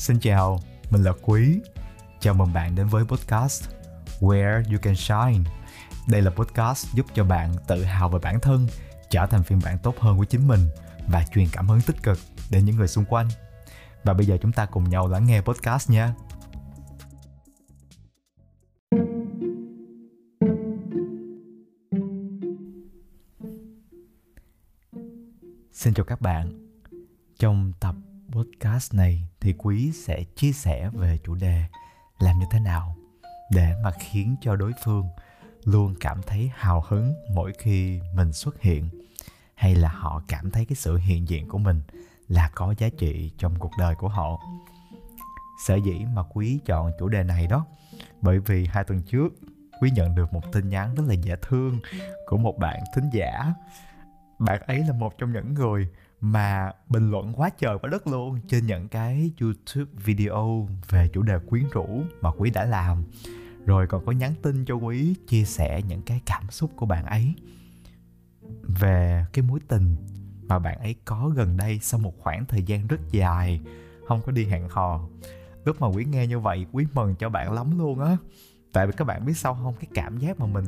Xin 0.00 0.18
chào, 0.20 0.60
mình 0.90 1.02
là 1.02 1.12
Quý. 1.22 1.60
Chào 2.20 2.34
mừng 2.34 2.52
bạn 2.52 2.74
đến 2.74 2.86
với 2.86 3.04
podcast 3.04 3.64
Where 4.20 4.62
You 4.72 4.78
Can 4.82 4.96
Shine. 4.96 5.50
Đây 6.08 6.22
là 6.22 6.30
podcast 6.30 6.94
giúp 6.94 7.06
cho 7.14 7.24
bạn 7.24 7.54
tự 7.68 7.84
hào 7.84 8.08
về 8.08 8.18
bản 8.22 8.40
thân, 8.40 8.66
trở 9.10 9.26
thành 9.26 9.42
phiên 9.42 9.60
bản 9.64 9.78
tốt 9.78 9.94
hơn 9.98 10.18
của 10.18 10.24
chính 10.24 10.48
mình 10.48 10.60
và 11.08 11.24
truyền 11.34 11.46
cảm 11.52 11.68
hứng 11.68 11.80
tích 11.80 12.02
cực 12.02 12.18
đến 12.50 12.64
những 12.64 12.76
người 12.76 12.88
xung 12.88 13.04
quanh. 13.04 13.28
Và 14.04 14.14
bây 14.14 14.26
giờ 14.26 14.38
chúng 14.42 14.52
ta 14.52 14.66
cùng 14.66 14.90
nhau 14.90 15.08
lắng 15.08 15.26
nghe 15.26 15.40
podcast 15.40 15.90
nha. 15.90 16.14
Xin 25.72 25.94
chào 25.94 26.04
các 26.04 26.20
bạn. 26.20 26.70
Trong 27.38 27.72
tập 27.80 27.94
podcast 28.32 28.94
này 28.94 29.28
thì 29.40 29.54
quý 29.58 29.92
sẽ 29.92 30.24
chia 30.36 30.52
sẻ 30.52 30.90
về 30.92 31.18
chủ 31.24 31.34
đề 31.34 31.64
làm 32.18 32.38
như 32.38 32.46
thế 32.50 32.60
nào 32.60 32.96
để 33.50 33.74
mà 33.82 33.90
khiến 33.90 34.36
cho 34.40 34.56
đối 34.56 34.72
phương 34.84 35.08
luôn 35.64 35.94
cảm 36.00 36.20
thấy 36.26 36.50
hào 36.54 36.84
hứng 36.88 37.14
mỗi 37.34 37.52
khi 37.58 38.00
mình 38.14 38.32
xuất 38.32 38.60
hiện, 38.60 38.88
hay 39.54 39.74
là 39.74 39.88
họ 39.88 40.22
cảm 40.28 40.50
thấy 40.50 40.64
cái 40.64 40.76
sự 40.76 40.96
hiện 40.96 41.28
diện 41.28 41.48
của 41.48 41.58
mình 41.58 41.82
là 42.28 42.50
có 42.54 42.74
giá 42.78 42.88
trị 42.98 43.32
trong 43.38 43.58
cuộc 43.58 43.72
đời 43.78 43.94
của 43.94 44.08
họ. 44.08 44.40
Sở 45.66 45.74
dĩ 45.74 46.04
mà 46.14 46.22
quý 46.22 46.58
chọn 46.66 46.92
chủ 46.98 47.08
đề 47.08 47.22
này 47.22 47.46
đó, 47.46 47.66
bởi 48.20 48.38
vì 48.38 48.66
hai 48.66 48.84
tuần 48.84 49.02
trước, 49.02 49.28
quý 49.80 49.90
nhận 49.90 50.14
được 50.14 50.32
một 50.32 50.52
tin 50.52 50.68
nhắn 50.68 50.94
rất 50.94 51.02
là 51.06 51.14
dễ 51.14 51.36
thương 51.42 51.80
của 52.26 52.36
một 52.36 52.58
bạn 52.58 52.80
thính 52.94 53.10
giả. 53.12 53.54
Bạn 54.38 54.62
ấy 54.66 54.78
là 54.78 54.92
một 54.92 55.18
trong 55.18 55.32
những 55.32 55.54
người 55.54 55.88
mà 56.20 56.72
bình 56.88 57.10
luận 57.10 57.32
quá 57.32 57.50
trời 57.58 57.78
quá 57.82 57.90
đất 57.90 58.06
luôn 58.06 58.40
trên 58.48 58.66
những 58.66 58.88
cái 58.88 59.32
YouTube 59.40 59.90
video 60.04 60.68
về 60.88 61.08
chủ 61.12 61.22
đề 61.22 61.38
quyến 61.38 61.64
rũ 61.72 62.02
mà 62.20 62.30
quý 62.38 62.50
đã 62.50 62.64
làm. 62.64 63.04
Rồi 63.66 63.86
còn 63.86 64.06
có 64.06 64.12
nhắn 64.12 64.34
tin 64.42 64.64
cho 64.64 64.74
quý 64.74 65.14
chia 65.28 65.44
sẻ 65.44 65.82
những 65.88 66.02
cái 66.02 66.20
cảm 66.26 66.50
xúc 66.50 66.70
của 66.76 66.86
bạn 66.86 67.06
ấy 67.06 67.34
về 68.62 69.24
cái 69.32 69.44
mối 69.44 69.60
tình 69.68 69.96
mà 70.48 70.58
bạn 70.58 70.78
ấy 70.78 70.94
có 71.04 71.32
gần 71.36 71.56
đây 71.56 71.78
sau 71.82 72.00
một 72.00 72.14
khoảng 72.18 72.46
thời 72.46 72.62
gian 72.62 72.86
rất 72.86 73.00
dài 73.10 73.60
không 74.08 74.20
có 74.26 74.32
đi 74.32 74.44
hẹn 74.44 74.68
hò. 74.68 75.08
Lúc 75.64 75.80
mà 75.80 75.86
quý 75.86 76.04
nghe 76.04 76.26
như 76.26 76.38
vậy, 76.38 76.66
quý 76.72 76.86
mừng 76.92 77.14
cho 77.14 77.28
bạn 77.28 77.52
lắm 77.52 77.78
luôn 77.78 78.00
á. 78.00 78.16
Tại 78.72 78.86
vì 78.86 78.92
các 78.96 79.04
bạn 79.04 79.26
biết 79.26 79.36
sao 79.36 79.54
không? 79.54 79.74
Cái 79.74 79.88
cảm 79.94 80.18
giác 80.18 80.40
mà 80.40 80.46
mình 80.46 80.64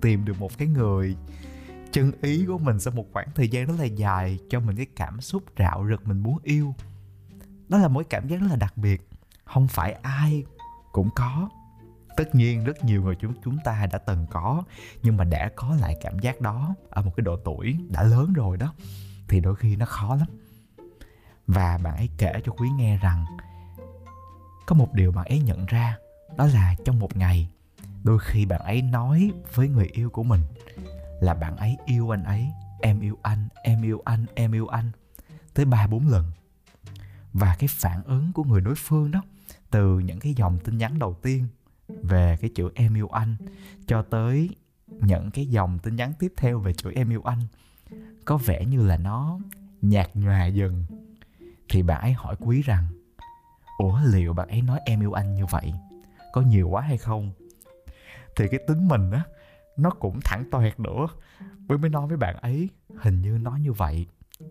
tìm 0.00 0.24
được 0.24 0.40
một 0.40 0.58
cái 0.58 0.68
người 0.68 1.16
chân 1.96 2.12
ý 2.22 2.44
của 2.46 2.58
mình 2.58 2.80
sau 2.80 2.92
một 2.92 3.06
khoảng 3.12 3.28
thời 3.34 3.48
gian 3.48 3.66
rất 3.66 3.74
là 3.78 3.84
dài 3.84 4.38
cho 4.50 4.60
mình 4.60 4.76
cái 4.76 4.86
cảm 4.96 5.20
xúc 5.20 5.42
rạo 5.58 5.86
rực 5.88 6.06
mình 6.06 6.18
muốn 6.18 6.38
yêu. 6.42 6.74
Đó 7.68 7.78
là 7.78 7.88
mối 7.88 8.04
cảm 8.04 8.28
giác 8.28 8.40
rất 8.40 8.46
là 8.50 8.56
đặc 8.56 8.76
biệt. 8.76 9.08
Không 9.44 9.68
phải 9.68 9.92
ai 9.92 10.44
cũng 10.92 11.10
có. 11.14 11.48
Tất 12.16 12.34
nhiên 12.34 12.64
rất 12.64 12.84
nhiều 12.84 13.02
người 13.02 13.14
chúng 13.20 13.34
chúng 13.44 13.58
ta 13.64 13.86
đã 13.92 13.98
từng 13.98 14.26
có, 14.30 14.62
nhưng 15.02 15.16
mà 15.16 15.24
đã 15.24 15.50
có 15.56 15.76
lại 15.80 15.96
cảm 16.00 16.18
giác 16.18 16.40
đó 16.40 16.74
ở 16.90 17.02
một 17.02 17.12
cái 17.16 17.24
độ 17.24 17.36
tuổi 17.36 17.78
đã 17.88 18.02
lớn 18.02 18.32
rồi 18.32 18.56
đó, 18.56 18.74
thì 19.28 19.40
đôi 19.40 19.56
khi 19.56 19.76
nó 19.76 19.86
khó 19.86 20.16
lắm. 20.16 20.28
Và 21.46 21.78
bạn 21.78 21.96
ấy 21.96 22.08
kể 22.18 22.32
cho 22.44 22.52
quý 22.52 22.68
nghe 22.76 22.98
rằng, 22.98 23.24
có 24.66 24.74
một 24.74 24.92
điều 24.94 25.12
bạn 25.12 25.26
ấy 25.26 25.40
nhận 25.40 25.66
ra, 25.66 25.96
đó 26.36 26.46
là 26.46 26.74
trong 26.84 26.98
một 26.98 27.16
ngày, 27.16 27.48
đôi 28.04 28.18
khi 28.18 28.46
bạn 28.46 28.60
ấy 28.60 28.82
nói 28.82 29.30
với 29.54 29.68
người 29.68 29.86
yêu 29.92 30.10
của 30.10 30.22
mình 30.22 30.40
là 31.20 31.34
bạn 31.34 31.56
ấy 31.56 31.76
yêu 31.86 32.14
anh 32.14 32.24
ấy, 32.24 32.48
em 32.80 33.00
yêu 33.00 33.18
anh, 33.22 33.48
em 33.62 33.82
yêu 33.82 34.02
anh, 34.04 34.26
em 34.34 34.52
yêu 34.52 34.66
anh, 34.66 34.90
tới 35.54 35.64
ba 35.64 35.86
bốn 35.86 36.08
lần. 36.08 36.24
Và 37.32 37.56
cái 37.58 37.68
phản 37.72 38.02
ứng 38.02 38.32
của 38.32 38.44
người 38.44 38.60
đối 38.60 38.74
phương 38.74 39.10
đó, 39.10 39.22
từ 39.70 39.98
những 39.98 40.20
cái 40.20 40.34
dòng 40.34 40.58
tin 40.64 40.78
nhắn 40.78 40.98
đầu 40.98 41.14
tiên 41.22 41.48
về 42.02 42.36
cái 42.40 42.50
chữ 42.54 42.70
em 42.74 42.94
yêu 42.94 43.08
anh, 43.08 43.36
cho 43.86 44.02
tới 44.02 44.50
những 44.88 45.30
cái 45.30 45.46
dòng 45.46 45.78
tin 45.78 45.96
nhắn 45.96 46.12
tiếp 46.18 46.32
theo 46.36 46.58
về 46.58 46.72
chữ 46.72 46.92
em 46.94 47.10
yêu 47.10 47.22
anh, 47.24 47.40
có 48.24 48.36
vẻ 48.36 48.64
như 48.64 48.86
là 48.86 48.96
nó 48.96 49.38
nhạt 49.82 50.10
nhòa 50.14 50.46
dần. 50.46 50.84
Thì 51.68 51.82
bạn 51.82 52.00
ấy 52.00 52.12
hỏi 52.12 52.36
quý 52.40 52.62
rằng, 52.62 52.84
ủa, 53.78 54.00
liệu 54.04 54.32
bạn 54.32 54.48
ấy 54.48 54.62
nói 54.62 54.80
em 54.84 55.00
yêu 55.00 55.12
anh 55.12 55.34
như 55.34 55.46
vậy, 55.46 55.72
có 56.32 56.40
nhiều 56.40 56.68
quá 56.68 56.82
hay 56.82 56.98
không? 56.98 57.32
Thì 58.36 58.48
cái 58.50 58.60
tính 58.68 58.88
mình 58.88 59.10
á 59.10 59.22
nó 59.76 59.90
cũng 59.90 60.20
thẳng 60.24 60.44
toẹt 60.50 60.80
nữa. 60.80 61.06
Mới 61.68 61.78
mới 61.78 61.90
nói 61.90 62.06
với 62.06 62.16
bạn 62.16 62.36
ấy, 62.36 62.68
hình 62.96 63.22
như 63.22 63.38
nói 63.38 63.60
như 63.60 63.72
vậy 63.72 64.06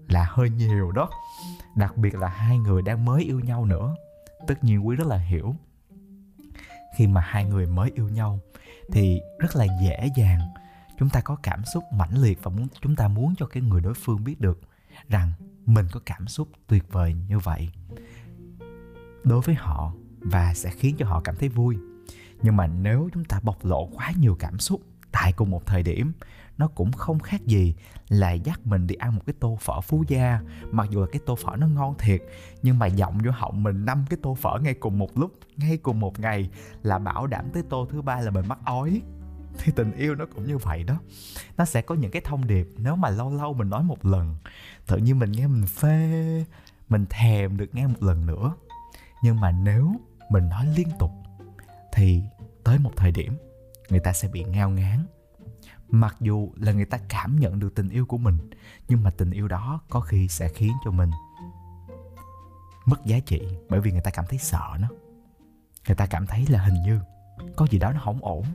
là 0.08 0.26
hơi 0.30 0.50
nhiều 0.50 0.92
đó. 0.92 1.10
Đặc 1.76 1.98
biệt 1.98 2.16
là 2.16 2.28
hai 2.28 2.58
người 2.58 2.82
đang 2.82 3.06
mới 3.06 3.24
yêu 3.24 3.40
nhau 3.40 3.66
nữa. 3.66 3.96
Tất 4.48 4.64
nhiên 4.64 4.88
quý 4.88 4.96
rất 4.96 5.08
là 5.08 5.18
hiểu. 5.18 5.56
Khi 6.98 7.08
mà 7.08 7.22
hai 7.22 7.46
người 7.46 7.66
mới 7.66 7.92
yêu 7.96 8.10
nhau 8.10 8.40
thì 8.92 9.22
rất 9.40 9.56
là 9.56 9.66
dễ 9.82 10.10
dàng. 10.16 10.40
Chúng 11.00 11.10
ta 11.10 11.22
có 11.22 11.36
cảm 11.44 11.66
xúc 11.66 11.84
mãnh 11.94 12.22
liệt 12.22 12.40
và 12.44 12.52
muốn, 12.52 12.68
chúng 12.82 12.96
ta 12.96 13.08
muốn 13.08 13.36
cho 13.38 13.46
cái 13.46 13.64
người 13.64 13.82
đối 13.82 13.94
phương 13.94 14.24
biết 14.24 14.42
được 14.42 14.60
rằng 15.10 15.32
mình 15.66 15.88
có 15.92 16.00
cảm 16.06 16.28
xúc 16.28 16.48
tuyệt 16.68 16.92
vời 16.92 17.16
như 17.28 17.40
vậy. 17.40 17.70
Đối 19.24 19.42
với 19.42 19.56
họ 19.56 19.94
và 20.20 20.54
sẽ 20.54 20.70
khiến 20.70 20.96
cho 21.00 21.08
họ 21.08 21.22
cảm 21.22 21.36
thấy 21.36 21.50
vui. 21.50 21.78
Nhưng 22.42 22.58
mà 22.58 22.68
nếu 22.68 23.10
chúng 23.14 23.26
ta 23.26 23.40
bộc 23.44 23.66
lộ 23.66 23.90
quá 23.94 24.12
nhiều 24.18 24.36
cảm 24.40 24.60
xúc 24.60 24.82
tại 25.16 25.34
cùng 25.34 25.52
một 25.52 25.66
thời 25.66 25.84
điểm, 25.84 26.14
nó 26.58 26.68
cũng 26.68 26.92
không 26.92 27.20
khác 27.20 27.46
gì 27.46 27.76
là 28.10 28.32
dắt 28.32 28.60
mình 28.64 28.88
đi 28.88 28.96
ăn 28.96 29.16
một 29.16 29.22
cái 29.26 29.36
tô 29.40 29.58
phở 29.62 29.82
phú 29.82 30.04
gia. 30.08 30.40
Mặc 30.72 30.88
dù 30.92 31.02
là 31.02 31.08
cái 31.12 31.22
tô 31.26 31.36
phở 31.36 31.56
nó 31.56 31.68
ngon 31.68 31.96
thiệt, 31.98 32.22
nhưng 32.62 32.80
mà 32.80 32.88
giọng 32.88 33.18
vô 33.26 33.32
họng 33.32 33.64
mình 33.64 33.86
năm 33.86 34.06
cái 34.10 34.20
tô 34.22 34.36
phở 34.36 34.60
ngay 34.62 34.74
cùng 34.74 35.00
một 35.00 35.18
lúc, 35.18 35.32
ngay 35.58 35.78
cùng 35.78 36.00
một 36.00 36.20
ngày 36.20 36.50
là 36.84 37.00
bảo 37.00 37.28
đảm 37.28 37.46
tới 37.54 37.64
tô 37.70 37.88
thứ 37.92 38.02
ba 38.02 38.20
là 38.22 38.32
mình 38.32 38.46
mắc 38.48 38.60
ói. 38.66 39.02
Thì 39.60 39.72
tình 39.76 39.92
yêu 39.92 40.16
nó 40.16 40.26
cũng 40.36 40.48
như 40.48 40.58
vậy 40.58 40.84
đó. 40.84 41.00
Nó 41.58 41.66
sẽ 41.66 41.82
có 41.82 41.96
những 41.96 42.12
cái 42.12 42.22
thông 42.26 42.48
điệp 42.48 42.68
nếu 42.78 42.96
mà 42.96 43.10
lâu 43.10 43.34
lâu 43.34 43.54
mình 43.54 43.70
nói 43.70 43.84
một 43.84 44.06
lần, 44.06 44.36
tự 44.88 44.98
nhiên 44.98 45.20
mình 45.20 45.32
nghe 45.32 45.48
mình 45.48 45.68
phê, 45.68 46.46
mình 46.90 47.06
thèm 47.10 47.58
được 47.58 47.76
nghe 47.76 47.88
một 47.88 48.04
lần 48.04 48.26
nữa. 48.26 48.54
Nhưng 49.24 49.40
mà 49.40 49.52
nếu 49.52 49.96
mình 50.30 50.50
nói 50.50 50.66
liên 50.76 50.88
tục, 51.00 51.12
thì 51.94 52.24
tới 52.64 52.80
một 52.80 52.92
thời 52.96 53.12
điểm 53.12 53.38
người 53.90 54.00
ta 54.00 54.14
sẽ 54.14 54.28
bị 54.28 54.44
ngao 54.44 54.70
ngán. 54.70 55.06
Mặc 55.90 56.16
dù 56.20 56.52
là 56.56 56.72
người 56.72 56.86
ta 56.86 57.00
cảm 57.10 57.40
nhận 57.40 57.60
được 57.60 57.76
tình 57.76 57.90
yêu 57.90 58.06
của 58.06 58.18
mình, 58.18 58.38
nhưng 58.88 59.04
mà 59.04 59.10
tình 59.10 59.32
yêu 59.32 59.48
đó 59.48 59.82
có 59.90 60.00
khi 60.00 60.28
sẽ 60.28 60.48
khiến 60.48 60.74
cho 60.86 60.92
mình 60.92 61.12
mất 62.86 63.06
giá 63.06 63.20
trị 63.20 63.42
bởi 63.70 63.82
vì 63.82 63.92
người 63.92 64.02
ta 64.02 64.12
cảm 64.12 64.26
thấy 64.30 64.40
sợ 64.40 64.78
nó. 64.80 64.88
Người 65.88 65.96
ta 65.96 66.06
cảm 66.06 66.28
thấy 66.28 66.46
là 66.50 66.60
hình 66.60 66.82
như 66.86 67.00
có 67.56 67.68
gì 67.72 67.80
đó 67.80 67.92
nó 67.92 68.00
không 68.04 68.20
ổn, 68.22 68.46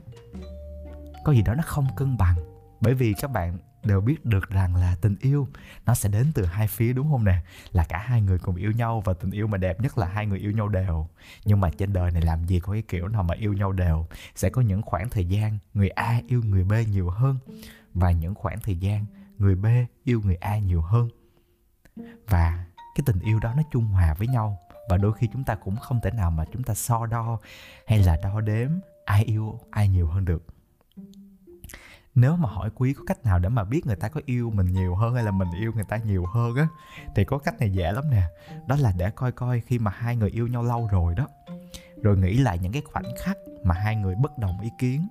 có 1.23 1.31
gì 1.31 1.41
đó 1.41 1.53
nó 1.53 1.63
không 1.65 1.87
cân 1.95 2.17
bằng. 2.17 2.35
Bởi 2.81 2.93
vì 2.93 3.13
các 3.13 3.31
bạn 3.31 3.57
đều 3.83 4.01
biết 4.01 4.25
được 4.25 4.49
rằng 4.49 4.75
là 4.75 4.95
tình 5.01 5.15
yêu 5.21 5.47
nó 5.85 5.93
sẽ 5.95 6.09
đến 6.09 6.31
từ 6.33 6.45
hai 6.45 6.67
phía, 6.67 6.93
đúng 6.93 7.11
không 7.11 7.25
nè? 7.25 7.43
Là 7.71 7.83
cả 7.83 7.97
hai 7.97 8.21
người 8.21 8.39
cùng 8.39 8.55
yêu 8.55 8.71
nhau 8.71 9.01
và 9.05 9.13
tình 9.13 9.31
yêu 9.31 9.47
mà 9.47 9.57
đẹp 9.57 9.81
nhất 9.81 9.97
là 9.97 10.07
hai 10.07 10.25
người 10.25 10.39
yêu 10.39 10.51
nhau 10.51 10.67
đều. 10.67 11.07
Nhưng 11.45 11.59
mà 11.59 11.69
trên 11.77 11.93
đời 11.93 12.11
này 12.11 12.21
làm 12.21 12.45
gì 12.45 12.59
có 12.59 12.73
cái 12.73 12.83
kiểu 12.87 13.07
nào 13.07 13.23
mà 13.23 13.35
yêu 13.35 13.53
nhau 13.53 13.71
đều. 13.71 14.07
Sẽ 14.35 14.49
có 14.49 14.61
những 14.61 14.81
khoảng 14.81 15.09
thời 15.09 15.25
gian 15.25 15.57
người 15.73 15.89
a 15.89 16.21
yêu 16.27 16.41
người 16.45 16.63
b 16.63 16.73
nhiều 16.89 17.09
hơn 17.09 17.37
và 17.93 18.11
những 18.11 18.35
khoảng 18.35 18.59
thời 18.59 18.75
gian 18.75 19.05
người 19.37 19.55
b 19.55 19.65
yêu 20.03 20.21
người 20.25 20.35
a 20.35 20.57
nhiều 20.57 20.81
hơn. 20.81 21.09
Và 22.27 22.65
cái 22.95 23.03
tình 23.05 23.19
yêu 23.19 23.39
đó 23.39 23.53
nó 23.57 23.63
trung 23.71 23.85
hòa 23.85 24.13
với 24.13 24.27
nhau 24.27 24.59
và 24.89 24.97
đôi 24.97 25.13
khi 25.13 25.27
chúng 25.33 25.43
ta 25.43 25.55
cũng 25.55 25.77
không 25.77 25.99
thể 26.03 26.11
nào 26.11 26.31
mà 26.31 26.45
chúng 26.53 26.63
ta 26.63 26.73
so 26.73 27.05
đo 27.05 27.39
hay 27.87 27.99
là 27.99 28.17
đo 28.23 28.41
đếm 28.41 28.69
ai 29.05 29.23
yêu 29.23 29.59
ai 29.71 29.87
nhiều 29.87 30.07
hơn 30.07 30.25
được 30.25 30.45
nếu 32.15 32.35
mà 32.35 32.49
hỏi 32.49 32.69
quý 32.75 32.93
có 32.93 33.03
cách 33.07 33.23
nào 33.23 33.39
để 33.39 33.49
mà 33.49 33.63
biết 33.63 33.85
người 33.85 33.95
ta 33.95 34.09
có 34.09 34.21
yêu 34.25 34.51
mình 34.55 34.65
nhiều 34.65 34.95
hơn 34.95 35.13
hay 35.15 35.23
là 35.23 35.31
mình 35.31 35.47
yêu 35.59 35.71
người 35.75 35.83
ta 35.83 35.97
nhiều 35.97 36.25
hơn 36.25 36.55
á 36.55 36.67
thì 37.15 37.25
có 37.25 37.37
cách 37.37 37.59
này 37.59 37.71
dễ 37.71 37.91
lắm 37.91 38.03
nè. 38.11 38.23
Đó 38.67 38.75
là 38.79 38.93
để 38.97 39.09
coi 39.09 39.31
coi 39.31 39.61
khi 39.61 39.79
mà 39.79 39.91
hai 39.91 40.15
người 40.15 40.29
yêu 40.29 40.47
nhau 40.47 40.63
lâu 40.63 40.87
rồi 40.91 41.15
đó 41.15 41.27
rồi 42.01 42.17
nghĩ 42.17 42.37
lại 42.37 42.59
những 42.59 42.71
cái 42.71 42.81
khoảnh 42.85 43.11
khắc 43.19 43.37
mà 43.63 43.75
hai 43.75 43.95
người 43.95 44.15
bất 44.15 44.37
đồng 44.37 44.61
ý 44.61 44.69
kiến 44.79 45.07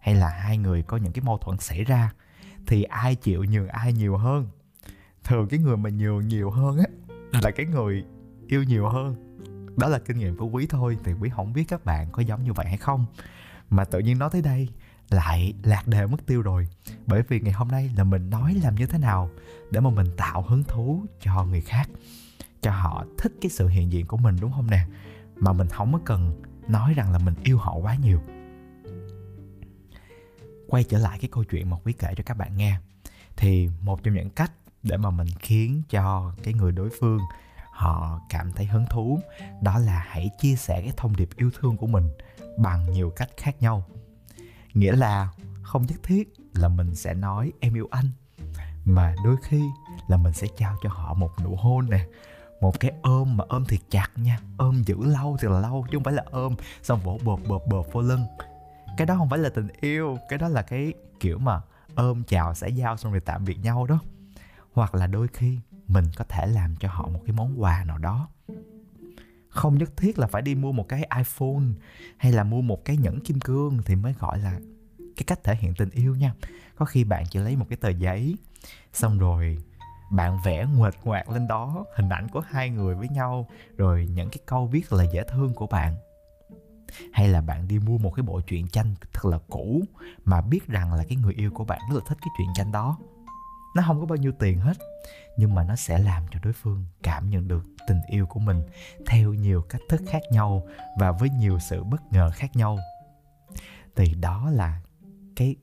hay 0.00 0.14
là 0.14 0.28
hai 0.28 0.58
người 0.58 0.82
có 0.82 0.96
những 0.96 1.12
cái 1.12 1.24
mâu 1.24 1.38
thuẫn 1.38 1.58
xảy 1.58 1.84
ra 1.84 2.12
thì 2.66 2.82
ai 2.82 3.14
chịu 3.14 3.44
nhường 3.44 3.68
ai 3.68 3.92
nhiều 3.92 4.16
hơn? 4.16 4.48
Thường 5.24 5.48
cái 5.48 5.58
người 5.58 5.76
mà 5.76 5.90
nhường 5.90 6.28
nhiều 6.28 6.50
hơn 6.50 6.78
á 6.78 6.84
là 7.42 7.50
cái 7.50 7.66
người 7.66 8.04
yêu 8.46 8.62
nhiều 8.62 8.88
hơn. 8.88 9.16
Đó 9.76 9.88
là 9.88 9.98
kinh 9.98 10.18
nghiệm 10.18 10.36
của 10.36 10.46
quý 10.46 10.66
thôi 10.70 10.98
thì 11.04 11.12
quý 11.12 11.30
không 11.36 11.52
biết 11.52 11.64
các 11.68 11.84
bạn 11.84 12.08
có 12.12 12.22
giống 12.22 12.44
như 12.44 12.52
vậy 12.52 12.66
hay 12.66 12.76
không. 12.76 13.06
Mà 13.70 13.84
tự 13.84 13.98
nhiên 13.98 14.18
nói 14.18 14.30
tới 14.32 14.42
đây 14.42 14.68
lại 15.12 15.54
lạc 15.62 15.88
đề 15.88 16.06
mất 16.06 16.26
tiêu 16.26 16.42
rồi. 16.42 16.68
Bởi 17.06 17.22
vì 17.28 17.40
ngày 17.40 17.52
hôm 17.52 17.68
nay 17.68 17.90
là 17.96 18.04
mình 18.04 18.30
nói 18.30 18.54
làm 18.62 18.74
như 18.74 18.86
thế 18.86 18.98
nào 18.98 19.30
để 19.70 19.80
mà 19.80 19.90
mình 19.90 20.06
tạo 20.16 20.42
hứng 20.42 20.64
thú 20.64 21.04
cho 21.20 21.44
người 21.44 21.60
khác, 21.60 21.88
cho 22.60 22.70
họ 22.70 23.04
thích 23.18 23.32
cái 23.40 23.50
sự 23.50 23.68
hiện 23.68 23.92
diện 23.92 24.06
của 24.06 24.16
mình, 24.16 24.36
đúng 24.40 24.52
không 24.52 24.70
nè? 24.70 24.86
Mà 25.36 25.52
mình 25.52 25.68
không 25.68 25.92
có 25.92 25.98
cần 26.04 26.42
nói 26.68 26.94
rằng 26.94 27.12
là 27.12 27.18
mình 27.18 27.34
yêu 27.44 27.58
họ 27.58 27.76
quá 27.76 27.96
nhiều. 27.96 28.20
Quay 30.68 30.84
trở 30.84 30.98
lại 30.98 31.18
cái 31.20 31.28
câu 31.32 31.44
chuyện 31.44 31.70
mà 31.70 31.76
quý 31.84 31.92
kể 31.92 32.14
cho 32.16 32.22
các 32.26 32.36
bạn 32.36 32.56
nghe. 32.56 32.76
Thì 33.36 33.68
một 33.80 34.02
trong 34.02 34.14
những 34.14 34.30
cách 34.30 34.52
để 34.82 34.96
mà 34.96 35.10
mình 35.10 35.26
khiến 35.40 35.82
cho 35.90 36.34
cái 36.42 36.54
người 36.54 36.72
đối 36.72 36.88
phương 37.00 37.18
họ 37.72 38.20
cảm 38.28 38.52
thấy 38.52 38.66
hứng 38.66 38.86
thú 38.90 39.20
đó 39.62 39.78
là 39.78 40.04
hãy 40.08 40.30
chia 40.40 40.56
sẻ 40.56 40.80
cái 40.82 40.92
thông 40.96 41.16
điệp 41.16 41.28
yêu 41.36 41.50
thương 41.60 41.76
của 41.76 41.86
mình 41.86 42.08
bằng 42.58 42.92
nhiều 42.92 43.10
cách 43.16 43.30
khác 43.36 43.62
nhau 43.62 43.84
nghĩa 44.74 44.96
là 44.96 45.28
không 45.62 45.86
nhất 45.86 46.00
thiết 46.02 46.32
là 46.54 46.68
mình 46.68 46.94
sẽ 46.94 47.14
nói 47.14 47.52
em 47.60 47.74
yêu 47.74 47.88
anh, 47.90 48.10
mà 48.84 49.14
đôi 49.24 49.36
khi 49.42 49.62
là 50.08 50.16
mình 50.16 50.32
sẽ 50.32 50.46
trao 50.56 50.76
cho 50.82 50.90
họ 50.90 51.14
một 51.14 51.30
nụ 51.44 51.56
hôn 51.56 51.90
nè, 51.90 52.06
một 52.60 52.80
cái 52.80 52.92
ôm 53.02 53.36
mà 53.36 53.44
ôm 53.48 53.64
thiệt 53.64 53.80
chặt 53.90 54.08
nha. 54.16 54.38
Ôm 54.56 54.82
giữ 54.82 54.96
lâu 55.04 55.36
thì 55.40 55.48
là 55.48 55.60
lâu 55.60 55.86
chứ 55.90 55.96
không 55.98 56.04
phải 56.04 56.14
là 56.14 56.24
ôm, 56.30 56.54
xong 56.82 57.00
vỗ 57.00 57.18
bộp 57.24 57.40
bộp 57.48 57.62
bộp 57.66 57.86
vô 57.92 58.00
lưng. 58.00 58.24
Cái 58.96 59.06
đó 59.06 59.16
không 59.16 59.30
phải 59.30 59.38
là 59.38 59.48
tình 59.48 59.68
yêu, 59.80 60.18
cái 60.28 60.38
đó 60.38 60.48
là 60.48 60.62
cái 60.62 60.92
kiểu 61.20 61.38
mà 61.38 61.60
ôm, 61.94 62.24
chào, 62.24 62.54
xã 62.54 62.66
giao 62.66 62.96
xong 62.96 63.12
rồi 63.12 63.20
tạm 63.20 63.44
biệt 63.44 63.58
nhau 63.62 63.86
đó. 63.86 63.98
Hoặc 64.72 64.94
là 64.94 65.06
đôi 65.06 65.28
khi 65.28 65.58
mình 65.88 66.04
có 66.16 66.24
thể 66.28 66.46
làm 66.46 66.76
cho 66.76 66.88
họ 66.88 67.08
một 67.08 67.20
cái 67.26 67.32
món 67.32 67.62
quà 67.62 67.84
nào 67.84 67.98
đó 67.98 68.28
không 69.52 69.78
nhất 69.78 69.96
thiết 69.96 70.18
là 70.18 70.26
phải 70.26 70.42
đi 70.42 70.54
mua 70.54 70.72
một 70.72 70.88
cái 70.88 71.08
iphone 71.16 71.64
hay 72.16 72.32
là 72.32 72.44
mua 72.44 72.60
một 72.60 72.84
cái 72.84 72.96
nhẫn 72.96 73.20
kim 73.20 73.40
cương 73.40 73.78
thì 73.84 73.96
mới 73.96 74.14
gọi 74.18 74.38
là 74.38 74.60
cái 74.98 75.24
cách 75.26 75.44
thể 75.44 75.56
hiện 75.56 75.74
tình 75.74 75.90
yêu 75.90 76.16
nha. 76.16 76.34
Có 76.76 76.84
khi 76.84 77.04
bạn 77.04 77.24
chỉ 77.30 77.38
lấy 77.38 77.56
một 77.56 77.66
cái 77.68 77.76
tờ 77.76 77.88
giấy, 77.88 78.36
xong 78.92 79.18
rồi 79.18 79.58
bạn 80.10 80.38
vẽ 80.44 80.66
nguệch 80.76 80.94
ngoạc 81.04 81.30
lên 81.30 81.48
đó 81.48 81.84
hình 81.96 82.08
ảnh 82.08 82.28
của 82.28 82.40
hai 82.40 82.70
người 82.70 82.94
với 82.94 83.08
nhau, 83.08 83.48
rồi 83.76 84.08
những 84.14 84.30
cái 84.30 84.38
câu 84.46 84.66
viết 84.66 84.92
là 84.92 85.04
dễ 85.12 85.24
thương 85.28 85.54
của 85.54 85.66
bạn. 85.66 85.96
Hay 87.12 87.28
là 87.28 87.40
bạn 87.40 87.68
đi 87.68 87.78
mua 87.78 87.98
một 87.98 88.10
cái 88.10 88.22
bộ 88.22 88.40
truyện 88.40 88.68
tranh 88.68 88.94
thật 89.12 89.24
là 89.24 89.38
cũ 89.50 89.82
mà 90.24 90.40
biết 90.40 90.68
rằng 90.68 90.94
là 90.94 91.04
cái 91.08 91.16
người 91.16 91.34
yêu 91.34 91.50
của 91.50 91.64
bạn 91.64 91.80
rất 91.90 91.94
là 91.94 92.02
thích 92.08 92.18
cái 92.20 92.30
truyện 92.38 92.48
tranh 92.54 92.72
đó. 92.72 92.98
Nó 93.76 93.82
không 93.86 94.00
có 94.00 94.06
bao 94.06 94.16
nhiêu 94.16 94.32
tiền 94.38 94.60
hết, 94.60 94.76
nhưng 95.38 95.54
mà 95.54 95.64
nó 95.64 95.76
sẽ 95.76 95.98
làm 95.98 96.22
cho 96.30 96.40
đối 96.42 96.52
phương 96.52 96.84
cảm 97.02 97.30
nhận 97.30 97.48
được 97.48 97.64
tình 97.86 98.00
yêu 98.08 98.26
của 98.26 98.40
mình 98.40 98.62
theo 99.06 99.34
nhiều 99.34 99.62
cách 99.62 99.80
thức 99.88 100.02
khác 100.08 100.22
nhau 100.30 100.66
và 100.98 101.12
với 101.12 101.30
nhiều 101.30 101.58
sự 101.58 101.84
bất 101.84 102.12
ngờ 102.12 102.30
khác 102.34 102.56
nhau. 102.56 102.78
Thì 103.96 104.14
đó 104.20 104.50
là 104.50 104.80
cái 105.36 105.56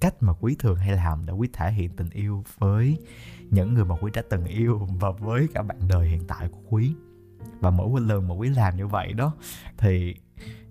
cách 0.00 0.14
mà 0.20 0.32
quý 0.40 0.56
thường 0.58 0.76
hay 0.76 0.92
làm 0.96 1.26
để 1.26 1.32
quý 1.32 1.48
thể 1.52 1.72
hiện 1.72 1.96
tình 1.96 2.10
yêu 2.10 2.44
với 2.58 2.98
những 3.50 3.74
người 3.74 3.84
mà 3.84 3.94
quý 4.00 4.10
đã 4.14 4.22
từng 4.30 4.44
yêu 4.44 4.88
và 5.00 5.10
với 5.10 5.48
cả 5.54 5.62
bạn 5.62 5.78
đời 5.88 6.08
hiện 6.08 6.24
tại 6.28 6.48
của 6.48 6.60
quý. 6.70 6.94
Và 7.60 7.70
mỗi 7.70 7.88
một 7.88 7.98
lần 7.98 8.28
mà 8.28 8.34
quý 8.34 8.48
làm 8.48 8.76
như 8.76 8.86
vậy 8.86 9.12
đó, 9.12 9.34
thì 9.78 10.14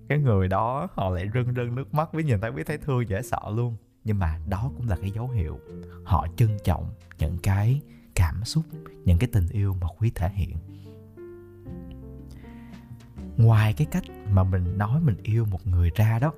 cái 0.09 0.18
người 0.18 0.47
đó 0.47 0.88
họ 0.94 1.09
lại 1.09 1.30
rưng 1.33 1.54
rưng 1.56 1.75
nước 1.75 1.94
mắt 1.94 2.13
với 2.13 2.24
nhìn 2.24 2.42
thấy 2.42 2.51
quý 2.51 2.63
thấy 2.65 2.77
thương, 2.77 3.09
dễ 3.09 3.21
sợ 3.21 3.39
luôn. 3.56 3.75
Nhưng 4.04 4.19
mà 4.19 4.39
đó 4.47 4.71
cũng 4.77 4.89
là 4.89 4.97
cái 5.01 5.12
dấu 5.12 5.30
hiệu 5.30 5.59
họ 6.04 6.27
trân 6.36 6.57
trọng 6.63 6.89
những 7.19 7.38
cái 7.44 7.81
cảm 8.15 8.44
xúc, 8.44 8.63
những 9.06 9.18
cái 9.19 9.30
tình 9.33 9.50
yêu 9.50 9.75
mà 9.81 9.88
quý 9.97 10.12
thể 10.15 10.30
hiện 10.30 10.57
ngoài 13.38 13.74
cái 13.74 13.88
cách 13.92 14.04
mà 14.30 14.44
mình 14.44 14.78
nói 14.78 15.01
mình 15.01 15.18
yêu 15.24 15.45
một 15.45 15.68
người 15.68 15.92
ra 15.95 16.19
đó, 16.19 16.33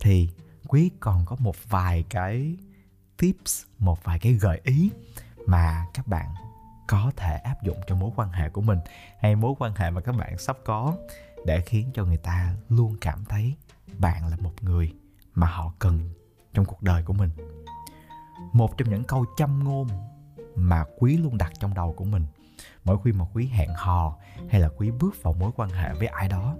thì 0.00 0.28
quý 0.68 0.90
còn 1.00 1.24
có 1.26 1.36
một 1.38 1.56
vài 1.68 2.04
cái 2.10 2.56
tips, 3.16 3.64
một 3.78 4.04
vài 4.04 4.18
cái 4.18 4.32
gợi 4.32 4.60
ý 4.64 4.90
mà 5.46 5.86
các 5.94 6.06
bạn 6.06 6.28
có 6.88 7.12
thể 7.16 7.36
áp 7.36 7.62
dụng 7.62 7.76
cho 7.86 7.94
mối 7.94 8.10
quan 8.16 8.32
hệ 8.32 8.48
của 8.48 8.60
mình 8.60 8.78
hay 9.20 9.36
mối 9.36 9.54
quan 9.58 9.74
hệ 9.74 9.90
mà 9.90 10.00
các 10.00 10.12
bạn 10.12 10.38
sắp 10.38 10.56
có 10.64 10.96
để 11.46 11.60
khiến 11.60 11.90
cho 11.94 12.04
người 12.04 12.16
ta 12.16 12.54
luôn 12.68 12.96
cảm 13.00 13.24
thấy 13.24 13.54
bạn 13.98 14.26
là 14.26 14.36
một 14.40 14.52
người 14.60 14.92
mà 15.34 15.46
họ 15.46 15.72
cần 15.78 16.10
trong 16.54 16.64
cuộc 16.64 16.82
đời 16.82 17.02
của 17.02 17.12
mình. 17.12 17.30
Một 18.52 18.78
trong 18.78 18.90
những 18.90 19.04
câu 19.04 19.24
châm 19.36 19.64
ngôn 19.64 19.88
mà 20.54 20.84
quý 20.98 21.16
luôn 21.16 21.38
đặt 21.38 21.52
trong 21.60 21.74
đầu 21.74 21.92
của 21.92 22.04
mình 22.04 22.24
mỗi 22.84 22.98
khi 23.04 23.12
mà 23.12 23.24
quý 23.34 23.46
hẹn 23.46 23.70
hò 23.74 24.16
hay 24.50 24.60
là 24.60 24.68
quý 24.76 24.90
bước 24.90 25.22
vào 25.22 25.32
mối 25.32 25.50
quan 25.56 25.70
hệ 25.70 25.92
với 25.94 26.06
ai 26.06 26.28
đó 26.28 26.56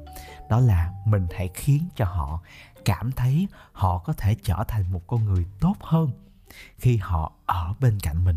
đó 0.51 0.61
là 0.61 0.93
mình 1.07 1.27
hãy 1.37 1.51
khiến 1.55 1.83
cho 1.97 2.05
họ 2.05 2.41
cảm 2.85 3.13
thấy 3.13 3.49
họ 3.73 3.99
có 3.99 4.13
thể 4.13 4.37
trở 4.43 4.65
thành 4.69 4.93
một 4.93 5.07
con 5.07 5.25
người 5.25 5.47
tốt 5.61 5.75
hơn 5.81 6.11
khi 6.77 6.97
họ 6.97 7.33
ở 7.47 7.75
bên 7.81 7.99
cạnh 8.03 8.25
mình. 8.25 8.37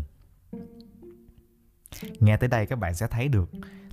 Nghe 2.20 2.36
tới 2.36 2.48
đây 2.48 2.66
các 2.66 2.78
bạn 2.78 2.94
sẽ 2.94 3.06
thấy 3.06 3.28
được 3.28 3.50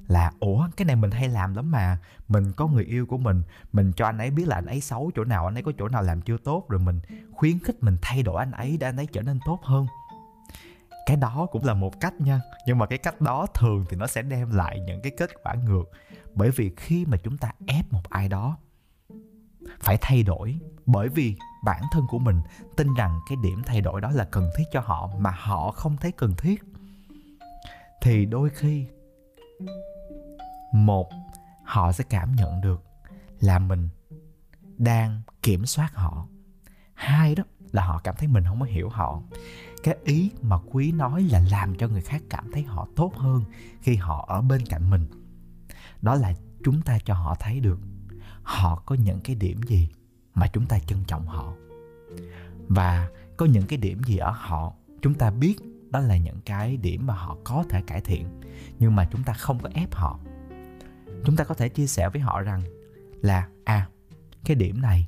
là, 0.08 0.32
ủa, 0.40 0.68
cái 0.78 0.86
này 0.86 0.96
mình 0.96 1.12
hay 1.12 1.30
làm 1.30 1.54
lắm 1.54 1.72
mà. 1.72 1.98
Mình 2.28 2.52
có 2.52 2.68
người 2.68 2.84
yêu 2.84 3.06
của 3.06 3.18
mình 3.18 3.44
mình 3.74 3.92
cho 3.96 4.06
anh 4.06 4.18
ấy 4.18 4.32
biết 4.32 4.48
là 4.48 4.56
anh 4.56 4.66
ấy 4.66 4.82
xấu 4.82 5.12
chỗ 5.16 5.24
nào, 5.24 5.46
anh 5.46 5.58
ấy 5.58 5.64
có 5.64 5.72
chỗ 5.78 5.88
nào 5.88 6.02
làm 6.02 6.22
chưa 6.22 6.38
tốt, 6.38 6.66
rồi 6.70 6.80
mình 6.80 7.00
khuyến 7.32 7.60
khích 7.60 7.84
mình 7.84 7.98
thay 8.02 8.24
đổi 8.24 8.40
anh 8.40 8.52
ấy 8.52 8.78
để 8.78 8.88
anh 8.88 8.98
ấy 8.98 9.08
trở 9.12 9.22
nên 9.22 9.40
tốt 9.46 9.60
hơn 9.64 9.88
cái 11.06 11.18
đó 11.18 11.48
cũng 11.52 11.66
là 11.66 11.74
một 11.74 12.00
cách 12.00 12.22
nha. 12.22 12.42
Nhưng 12.66 12.78
mà 12.78 12.86
cái 12.86 12.98
cách 12.98 13.22
đó 13.22 13.46
thường 13.54 13.86
thì 13.90 13.98
nó 13.98 14.08
sẽ 14.08 14.22
đem 14.22 14.52
lại 14.52 14.80
những 14.80 15.02
cái 15.02 15.12
kết 15.18 15.30
quả 15.44 15.54
ngược. 15.54 15.84
Bởi 16.34 16.52
vì 16.52 16.72
khi 16.78 17.06
mà 17.06 17.18
chúng 17.18 17.38
ta 17.38 17.52
ép 17.68 17.94
một 17.94 18.10
ai 18.10 18.30
đó 18.30 18.58
phải 19.80 19.98
thay 20.02 20.24
đổi 20.24 20.60
bởi 20.86 21.10
vì 21.10 21.36
bản 21.64 21.84
thân 21.92 22.08
của 22.08 22.20
mình 22.20 22.42
tin 22.78 22.94
rằng 22.94 23.20
cái 23.30 23.38
điểm 23.44 23.62
thay 23.66 23.82
đổi 23.82 24.02
đó 24.02 24.12
là 24.12 24.28
cần 24.32 24.50
thiết 24.58 24.64
cho 24.72 24.80
họ 24.80 25.10
mà 25.18 25.32
họ 25.32 25.72
không 25.72 25.98
thấy 25.98 26.12
cần 26.12 26.34
thiết, 26.38 26.64
thì 28.02 28.26
đôi 28.26 28.50
khi 28.50 28.88
một, 30.74 31.10
họ 31.64 31.92
sẽ 31.92 32.04
cảm 32.10 32.36
nhận 32.36 32.62
được 32.62 32.84
là 33.40 33.60
mình 33.60 33.90
đang 34.78 35.22
kiểm 35.42 35.66
soát 35.66 35.96
họ. 35.96 36.28
Hai 36.94 37.36
đó 37.36 37.44
là 37.72 37.86
họ 37.86 38.02
cảm 38.04 38.16
thấy 38.16 38.28
mình 38.28 38.44
không 38.48 38.60
có 38.60 38.66
hiểu 38.66 38.90
họ 38.90 39.22
cái 39.84 39.98
ý 40.04 40.32
mà 40.42 40.58
quý 40.72 40.92
nói 40.92 41.24
là 41.24 41.44
làm 41.52 41.76
cho 41.76 41.88
người 41.88 42.02
khác 42.02 42.22
cảm 42.30 42.52
thấy 42.52 42.64
họ 42.64 42.88
tốt 42.96 43.16
hơn 43.16 43.44
khi 43.82 43.96
họ 43.96 44.26
ở 44.30 44.42
bên 44.42 44.66
cạnh 44.66 44.90
mình. 44.90 45.08
Đó 46.02 46.16
là 46.16 46.34
chúng 46.64 46.82
ta 46.82 47.00
cho 47.06 47.14
họ 47.14 47.36
thấy 47.40 47.60
được 47.60 47.80
họ 48.44 48.84
có 48.86 48.96
những 48.96 49.20
cái 49.20 49.36
điểm 49.36 49.64
gì 49.64 49.90
mà 50.34 50.48
chúng 50.48 50.66
ta 50.66 50.80
trân 50.80 51.04
trọng 51.08 51.28
họ. 51.28 51.54
Và 52.68 53.10
có 53.38 53.46
những 53.46 53.68
cái 53.68 53.78
điểm 53.78 54.04
gì 54.04 54.18
ở 54.18 54.32
họ, 54.32 54.74
chúng 55.02 55.14
ta 55.14 55.32
biết 55.32 55.56
đó 55.90 56.00
là 56.00 56.18
những 56.18 56.42
cái 56.46 56.78
điểm 56.78 57.08
mà 57.08 57.14
họ 57.14 57.38
có 57.44 57.64
thể 57.70 57.82
cải 57.88 58.02
thiện, 58.02 58.42
nhưng 58.80 58.96
mà 58.96 59.08
chúng 59.12 59.24
ta 59.24 59.34
không 59.34 59.60
có 59.60 59.70
ép 59.74 59.94
họ. 59.94 60.20
Chúng 61.26 61.36
ta 61.36 61.44
có 61.44 61.56
thể 61.56 61.70
chia 61.70 61.88
sẻ 61.88 62.10
với 62.10 62.22
họ 62.22 62.42
rằng 62.42 62.64
là 63.22 63.48
à 63.64 63.88
cái 64.46 64.56
điểm 64.56 64.82
này 64.82 65.08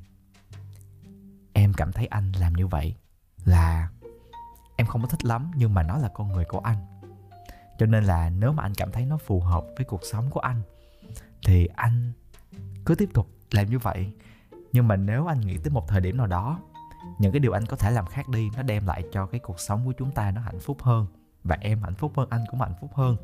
em 1.53 1.73
cảm 1.73 1.91
thấy 1.91 2.05
anh 2.05 2.31
làm 2.31 2.53
như 2.53 2.67
vậy 2.67 2.95
là 3.45 3.89
em 4.75 4.87
không 4.87 5.01
có 5.01 5.07
thích 5.07 5.25
lắm, 5.25 5.51
nhưng 5.55 5.73
mà 5.73 5.83
nó 5.83 5.97
là 5.97 6.07
con 6.07 6.27
người 6.27 6.45
của 6.45 6.59
anh. 6.59 6.77
Cho 7.77 7.85
nên 7.85 8.03
là 8.03 8.29
nếu 8.29 8.53
mà 8.53 8.63
anh 8.63 8.73
cảm 8.73 8.91
thấy 8.91 9.05
nó 9.05 9.17
phù 9.17 9.39
hợp 9.39 9.65
với 9.75 9.85
cuộc 9.85 10.01
sống 10.11 10.29
của 10.29 10.39
anh, 10.39 10.61
thì 11.45 11.67
anh 11.75 12.13
cứ 12.86 12.95
tiếp 12.95 13.09
tục 13.13 13.27
làm 13.51 13.69
như 13.69 13.79
vậy. 13.79 14.13
Nhưng 14.71 14.88
mà 14.88 14.95
nếu 14.95 15.27
anh 15.27 15.39
nghĩ 15.39 15.57
tới 15.57 15.71
một 15.71 15.88
thời 15.88 16.01
điểm 16.01 16.17
nào 16.17 16.27
đó, 16.27 16.59
những 17.19 17.31
cái 17.31 17.39
điều 17.39 17.51
anh 17.51 17.65
có 17.65 17.77
thể 17.77 17.91
làm 17.91 18.05
khác 18.05 18.29
đi, 18.29 18.50
nó 18.55 18.62
đem 18.62 18.86
lại 18.86 19.03
cho 19.12 19.25
cái 19.25 19.39
cuộc 19.39 19.59
sống 19.59 19.86
của 19.86 19.93
chúng 19.98 20.12
ta 20.12 20.31
nó 20.31 20.41
hạnh 20.41 20.59
phúc 20.59 20.77
hơn, 20.81 21.07
và 21.43 21.57
em 21.62 21.81
hạnh 21.83 21.95
phúc 21.95 22.12
hơn, 22.17 22.27
anh 22.29 22.45
cũng 22.51 22.62
hạnh 22.62 22.74
phúc 22.81 22.91
hơn, 22.93 23.17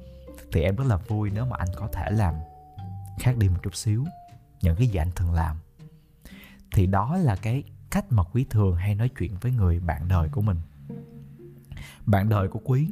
thì 0.52 0.62
em 0.62 0.76
rất 0.76 0.88
là 0.88 0.96
vui 0.96 1.32
nếu 1.32 1.46
mà 1.46 1.58
anh 1.60 1.68
có 1.76 1.88
thể 1.94 2.12
làm 2.12 2.36
khác 3.20 3.38
đi 3.38 3.50
một 3.50 3.60
chút 3.64 3.76
xíu, 3.76 4.06
những 4.62 4.76
cái 4.76 4.88
gì 4.88 4.96
anh 4.96 5.12
thường 5.16 5.34
làm. 5.34 5.58
Thì 6.76 6.86
đó 6.86 7.18
là 7.18 7.36
cái 7.36 7.64
cách 7.90 8.06
mà 8.10 8.24
quý 8.24 8.46
thường 8.50 8.76
hay 8.76 8.96
nói 8.96 9.10
chuyện 9.20 9.38
với 9.42 9.52
người 9.52 9.80
bạn 9.80 10.08
đời 10.08 10.30
của 10.30 10.42
mình 10.42 10.58
bạn 12.06 12.30
đời 12.30 12.48
của 12.48 12.60
quý 12.64 12.92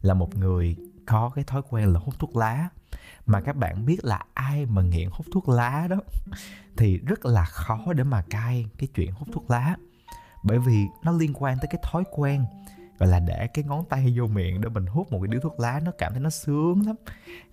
là 0.00 0.14
một 0.14 0.36
người 0.36 0.76
có 1.06 1.30
cái 1.34 1.44
thói 1.44 1.62
quen 1.70 1.92
là 1.92 2.00
hút 2.00 2.14
thuốc 2.18 2.36
lá. 2.36 2.68
Mà 3.26 3.40
các 3.40 3.56
bạn 3.56 3.86
biết 3.86 4.04
là 4.04 4.24
ai 4.34 4.66
mà 4.66 4.82
nghiện 4.82 5.08
hút 5.12 5.26
thuốc 5.32 5.48
lá 5.48 5.86
đó 5.90 5.96
thì 6.76 6.98
rất 6.98 7.26
là 7.26 7.44
khó 7.44 7.92
để 7.92 8.04
mà 8.04 8.22
cai 8.30 8.66
cái 8.78 8.88
chuyện 8.94 9.12
hút 9.12 9.28
thuốc 9.32 9.50
lá. 9.50 9.76
Bởi 10.42 10.58
vì 10.58 10.86
nó 11.02 11.12
liên 11.12 11.32
quan 11.34 11.58
tới 11.58 11.68
cái 11.70 11.80
thói 11.82 12.04
quen, 12.12 12.44
gọi 12.98 13.08
là, 13.08 13.20
để 13.20 13.46
cái 13.46 13.64
ngón 13.64 13.84
tay 13.88 14.14
vô 14.16 14.26
miệng 14.26 14.60
để 14.60 14.68
mình 14.68 14.86
hút 14.86 15.12
một 15.12 15.18
cái 15.22 15.28
điếu 15.28 15.40
thuốc 15.40 15.60
lá, 15.60 15.80
nó 15.84 15.92
cảm 15.98 16.12
thấy 16.12 16.20
nó 16.20 16.30
sướng 16.30 16.86
lắm. 16.86 16.96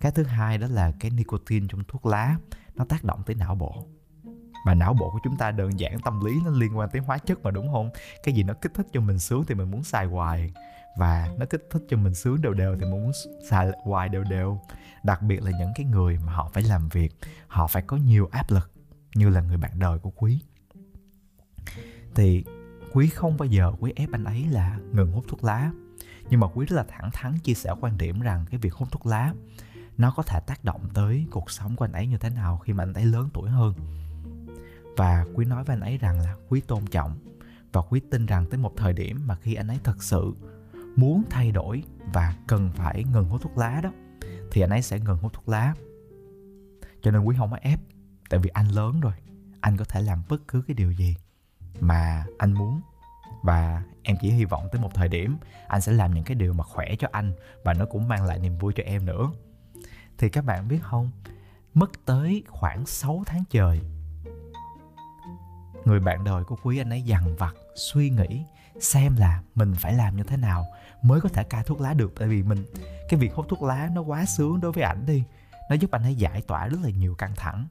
Cái 0.00 0.12
thứ 0.12 0.22
hai 0.22 0.58
đó 0.58 0.66
là 0.70 0.92
cái 1.00 1.10
nicotine 1.10 1.66
trong 1.70 1.84
thuốc 1.88 2.06
lá, 2.06 2.36
nó 2.74 2.84
tác 2.84 3.04
động 3.04 3.22
tới 3.26 3.36
não 3.36 3.54
bộ 3.54 3.86
mà 4.64 4.74
não 4.74 4.94
bộ 4.94 5.10
của 5.10 5.20
chúng 5.24 5.36
ta 5.36 5.50
đơn 5.50 5.80
giản, 5.80 6.00
tâm 6.00 6.24
lý 6.24 6.40
nó 6.44 6.50
liên 6.50 6.78
quan 6.78 6.90
tới 6.90 7.02
hóa 7.02 7.18
chất 7.18 7.42
mà, 7.42 7.50
đúng 7.50 7.72
không? 7.72 7.90
Cái 8.22 8.34
gì 8.34 8.42
nó 8.42 8.54
kích 8.54 8.74
thích 8.74 8.86
cho 8.92 9.00
mình 9.00 9.18
sướng 9.18 9.44
thì 9.44 9.54
mình 9.54 9.70
muốn 9.70 9.84
xài 9.84 10.06
hoài, 10.06 10.52
và 10.96 11.28
nó 11.38 11.46
kích 11.50 11.68
thích 11.70 11.82
cho 11.88 11.96
mình 11.96 12.14
sướng 12.14 12.42
đều 12.42 12.54
đều 12.54 12.74
thì 12.74 12.80
mình 12.80 12.90
muốn 12.90 13.12
xài 13.50 13.70
hoài 13.84 14.08
đều 14.08 14.24
đều. 14.24 14.60
Đặc 15.02 15.22
biệt 15.22 15.42
là 15.42 15.50
những 15.58 15.72
cái 15.74 15.86
người 15.86 16.18
mà 16.26 16.32
họ 16.32 16.50
phải 16.52 16.62
làm 16.62 16.88
việc, 16.88 17.14
họ 17.46 17.66
phải 17.66 17.82
có 17.82 17.96
nhiều 17.96 18.28
áp 18.32 18.50
lực, 18.50 18.70
như 19.14 19.28
là 19.28 19.40
người 19.40 19.56
bạn 19.56 19.78
đời 19.78 19.98
của 19.98 20.10
quý. 20.10 20.40
Thì 22.14 22.44
quý 22.92 23.08
không 23.08 23.36
bao 23.36 23.46
giờ, 23.46 23.72
quý 23.80 23.92
ép 23.96 24.08
anh 24.12 24.24
ấy 24.24 24.46
là 24.50 24.78
ngừng 24.92 25.12
hút 25.12 25.24
thuốc 25.28 25.44
lá. 25.44 25.70
Nhưng 26.30 26.40
mà 26.40 26.46
quý 26.54 26.66
rất 26.66 26.76
là 26.76 26.84
thẳng 26.88 27.10
thắn 27.12 27.38
chia 27.38 27.54
sẻ 27.54 27.70
quan 27.80 27.98
điểm 27.98 28.20
rằng 28.20 28.44
cái 28.50 28.58
việc 28.58 28.74
hút 28.74 28.88
thuốc 28.92 29.06
lá, 29.06 29.32
nó 29.98 30.12
có 30.16 30.22
thể 30.22 30.40
tác 30.40 30.64
động 30.64 30.88
tới 30.94 31.26
cuộc 31.30 31.50
sống 31.50 31.76
của 31.76 31.84
anh 31.84 31.92
ấy 31.92 32.06
như 32.06 32.18
thế 32.18 32.30
nào 32.30 32.58
khi 32.58 32.72
mà 32.72 32.82
anh 32.82 32.94
ấy 32.94 33.04
lớn 33.04 33.28
tuổi 33.32 33.50
hơn 33.50 33.74
và 34.96 35.26
quý 35.34 35.44
nói 35.44 35.64
với 35.64 35.76
anh 35.76 35.80
ấy 35.80 35.98
rằng 35.98 36.20
là 36.20 36.36
quý 36.48 36.60
tôn 36.60 36.86
trọng 36.86 37.18
và 37.72 37.80
quý 37.80 38.00
tin 38.10 38.26
rằng 38.26 38.46
tới 38.50 38.58
một 38.58 38.72
thời 38.76 38.92
điểm 38.92 39.26
mà 39.26 39.34
khi 39.34 39.54
anh 39.54 39.68
ấy 39.68 39.78
thật 39.84 40.02
sự 40.02 40.34
muốn 40.96 41.22
thay 41.30 41.52
đổi 41.52 41.82
và 42.12 42.34
cần 42.46 42.70
phải 42.74 43.04
ngừng 43.04 43.28
hút 43.28 43.42
thuốc 43.42 43.58
lá 43.58 43.80
đó, 43.80 43.92
thì 44.52 44.60
anh 44.60 44.70
ấy 44.70 44.82
sẽ 44.82 44.98
ngừng 44.98 45.18
hút 45.18 45.32
thuốc 45.32 45.48
lá. 45.48 45.74
Cho 47.02 47.10
nên 47.10 47.22
quý 47.22 47.36
không 47.38 47.50
có 47.50 47.56
ép, 47.62 47.80
tại 48.30 48.40
vì 48.40 48.50
anh 48.50 48.68
lớn 48.68 49.00
rồi, 49.00 49.12
anh 49.60 49.76
có 49.76 49.84
thể 49.84 50.02
làm 50.02 50.22
bất 50.28 50.48
cứ 50.48 50.62
cái 50.66 50.74
điều 50.74 50.92
gì 50.92 51.16
mà 51.80 52.26
anh 52.38 52.52
muốn. 52.52 52.80
Và 53.42 53.82
em 54.02 54.16
chỉ 54.20 54.30
hy 54.30 54.44
vọng 54.44 54.68
tới 54.72 54.82
một 54.82 54.90
thời 54.94 55.08
điểm 55.08 55.36
anh 55.68 55.80
sẽ 55.80 55.92
làm 55.92 56.14
những 56.14 56.24
cái 56.24 56.34
điều 56.34 56.52
mà 56.52 56.64
khỏe 56.64 56.94
cho 56.98 57.08
anh 57.12 57.32
và 57.64 57.74
nó 57.74 57.86
cũng 57.86 58.08
mang 58.08 58.24
lại 58.24 58.38
niềm 58.38 58.58
vui 58.58 58.72
cho 58.76 58.82
em 58.82 59.06
nữa. 59.06 59.30
Thì 60.18 60.28
các 60.28 60.44
bạn 60.44 60.68
biết 60.68 60.78
không, 60.82 61.10
mất 61.74 61.90
tới 62.04 62.42
khoảng 62.48 62.86
6 62.86 63.22
tháng 63.26 63.44
trời 63.50 63.80
người 65.84 66.00
bạn 66.00 66.24
đời 66.24 66.44
của 66.44 66.56
quý 66.62 66.78
anh 66.78 66.90
ấy 66.90 67.02
dằn 67.02 67.36
vặt, 67.36 67.54
suy 67.74 68.10
nghĩ 68.10 68.44
xem 68.80 69.16
là 69.16 69.42
mình 69.54 69.74
phải 69.74 69.94
làm 69.94 70.16
như 70.16 70.22
thế 70.22 70.36
nào 70.36 70.66
mới 71.02 71.20
có 71.20 71.28
thể 71.28 71.44
cai 71.44 71.64
thuốc 71.64 71.80
lá 71.80 71.94
được. 71.94 72.12
Tại 72.18 72.28
vì 72.28 72.42
mình, 72.42 72.64
cái 73.08 73.20
việc 73.20 73.34
hút 73.34 73.46
thuốc 73.48 73.62
lá 73.62 73.88
nó 73.92 74.02
quá 74.02 74.24
sướng 74.24 74.60
đối 74.60 74.72
với 74.72 74.84
ảnh 74.84 75.06
đi, 75.06 75.24
nó 75.70 75.74
giúp 75.74 75.90
anh 75.90 76.02
ấy 76.02 76.14
giải 76.14 76.42
tỏa 76.42 76.68
rất 76.68 76.78
là 76.82 76.90
nhiều 76.90 77.14
căng 77.14 77.34
thẳng. 77.36 77.66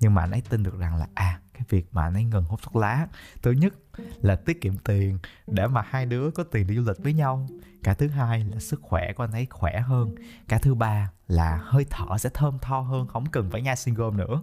Nhưng 0.00 0.14
mà 0.14 0.22
anh 0.22 0.30
ấy 0.30 0.42
tin 0.48 0.62
được 0.62 0.78
rằng 0.78 0.96
là 0.96 1.06
à 1.14 1.40
cái 1.54 1.62
việc 1.68 1.88
mà 1.92 2.02
anh 2.02 2.14
ấy 2.14 2.24
ngừng 2.24 2.44
hút 2.44 2.60
thuốc 2.62 2.76
lá, 2.76 3.06
thứ 3.42 3.50
nhất 3.50 3.74
là 4.22 4.36
tiết 4.36 4.60
kiệm 4.60 4.76
tiền 4.76 5.18
để 5.46 5.66
mà 5.66 5.82
hai 5.86 6.06
đứa 6.06 6.30
có 6.30 6.44
tiền 6.44 6.66
đi 6.66 6.76
du 6.76 6.82
lịch 6.82 6.98
với 6.98 7.12
nhau. 7.12 7.46
Cả 7.82 7.94
thứ 7.94 8.08
hai 8.08 8.44
là 8.44 8.58
sức 8.58 8.80
khỏe 8.82 9.12
của 9.12 9.24
anh 9.24 9.32
ấy 9.32 9.46
khỏe 9.50 9.80
hơn. 9.80 10.14
Cả 10.48 10.58
thứ 10.58 10.74
ba 10.74 11.10
là 11.28 11.60
hơi 11.64 11.86
thở 11.90 12.18
sẽ 12.18 12.30
thơm 12.34 12.58
tho 12.62 12.80
hơn, 12.80 13.06
không 13.06 13.26
cần 13.26 13.50
phải 13.50 13.62
nhai 13.62 13.76
single 13.76 14.10
nữa. 14.10 14.42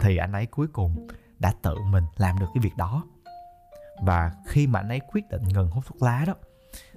Thì 0.00 0.16
anh 0.16 0.32
ấy 0.32 0.46
cuối 0.46 0.66
cùng 0.66 1.08
đã 1.42 1.52
tự 1.62 1.76
mình 1.90 2.04
làm 2.16 2.38
được 2.38 2.46
cái 2.54 2.62
việc 2.62 2.76
đó. 2.76 3.04
Và 4.02 4.32
khi 4.46 4.66
mà 4.66 4.80
anh 4.80 4.88
ấy 4.88 5.00
quyết 5.12 5.28
định 5.28 5.42
ngừng 5.48 5.70
hút 5.70 5.84
thuốc 5.86 6.02
lá 6.02 6.24
đó, 6.26 6.34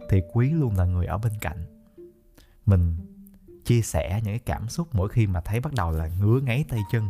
thì 0.10 0.22
quý 0.34 0.50
luôn 0.50 0.78
là 0.78 0.86
người 0.86 1.06
ở 1.06 1.18
bên 1.18 1.34
cạnh. 1.42 1.66
Mình 2.66 2.98
chia 3.66 3.82
sẻ 3.82 4.22
những 4.24 4.34
cái 4.34 4.40
cảm 4.40 4.70
xúc 4.70 4.88
mỗi 4.92 5.10
khi 5.10 5.28
mà 5.28 5.42
thấy 5.42 5.60
bắt 5.60 5.74
đầu 5.74 5.92
là 5.92 6.08
ngứa 6.20 6.40
ngáy 6.40 6.66
tay 6.70 6.80
chân, 6.92 7.10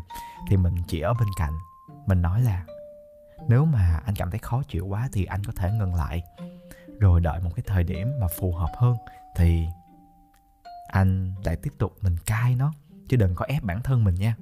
thì 0.50 0.58
mình 0.58 0.76
chỉ 0.88 1.00
ở 1.00 1.14
bên 1.14 1.28
cạnh. 1.38 1.54
Mình 2.06 2.22
nói 2.22 2.42
là, 2.42 2.66
nếu 3.48 3.66
mà 3.66 4.02
anh 4.06 4.16
cảm 4.16 4.32
thấy 4.32 4.40
khó 4.40 4.64
chịu 4.68 4.88
quá 4.88 5.10
thì 5.12 5.26
anh 5.26 5.44
có 5.44 5.54
thể 5.56 5.72
ngừng 5.72 5.96
lại. 5.96 6.24
Rồi 7.00 7.22
đợi 7.22 7.40
một 7.40 7.52
cái 7.56 7.64
thời 7.68 7.84
điểm 7.84 8.12
mà 8.20 8.28
phù 8.28 8.54
hợp 8.54 8.72
hơn 8.78 8.98
thì 9.36 9.68
anh 10.88 11.36
lại 11.44 11.56
tiếp 11.56 11.74
tục 11.78 11.94
mình 12.02 12.18
cai 12.26 12.56
nó, 12.56 12.74
chứ 13.10 13.18
đừng 13.18 13.36
có 13.36 13.46
ép 13.46 13.64
bản 13.64 13.84
thân 13.84 14.04
mình 14.04 14.16
nha 14.16 14.36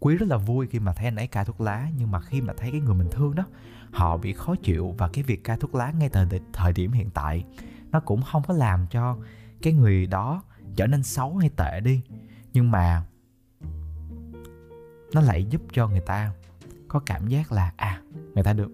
quý 0.00 0.16
rất 0.16 0.28
là 0.28 0.36
vui 0.36 0.66
khi 0.66 0.78
mà 0.78 0.92
thấy 0.92 1.04
anh 1.04 1.16
ấy 1.16 1.26
cai 1.26 1.44
thuốc 1.44 1.60
lá, 1.60 1.88
nhưng 1.98 2.10
mà 2.10 2.20
khi 2.20 2.40
mà 2.40 2.52
thấy 2.56 2.70
cái 2.70 2.80
người 2.80 2.94
mình 2.94 3.08
thương 3.10 3.34
đó, 3.34 3.44
họ 3.92 4.16
bị 4.16 4.32
khó 4.32 4.54
chịu 4.62 4.94
và 4.98 5.08
cái 5.12 5.24
việc 5.24 5.44
cai 5.44 5.56
thuốc 5.56 5.74
lá 5.74 5.90
ngay 5.90 6.08
từ 6.08 6.24
thời 6.52 6.72
điểm 6.72 6.92
hiện 6.92 7.10
tại, 7.10 7.44
nó 7.90 8.00
cũng 8.00 8.22
không 8.22 8.42
có 8.48 8.54
làm 8.54 8.86
cho 8.86 9.18
cái 9.62 9.72
người 9.72 10.06
đó 10.06 10.42
trở 10.76 10.86
nên 10.86 11.02
xấu 11.02 11.36
hay 11.36 11.50
tệ 11.56 11.80
đi. 11.80 12.00
Nhưng 12.52 12.70
mà 12.70 13.02
nó 15.14 15.20
lại 15.20 15.44
giúp 15.44 15.62
cho 15.72 15.88
người 15.88 16.00
ta 16.00 16.32
có 16.88 17.00
cảm 17.06 17.28
giác 17.28 17.52
là 17.52 17.72
à 17.76 18.02
người 18.34 18.44
ta 18.44 18.52
được 18.52 18.70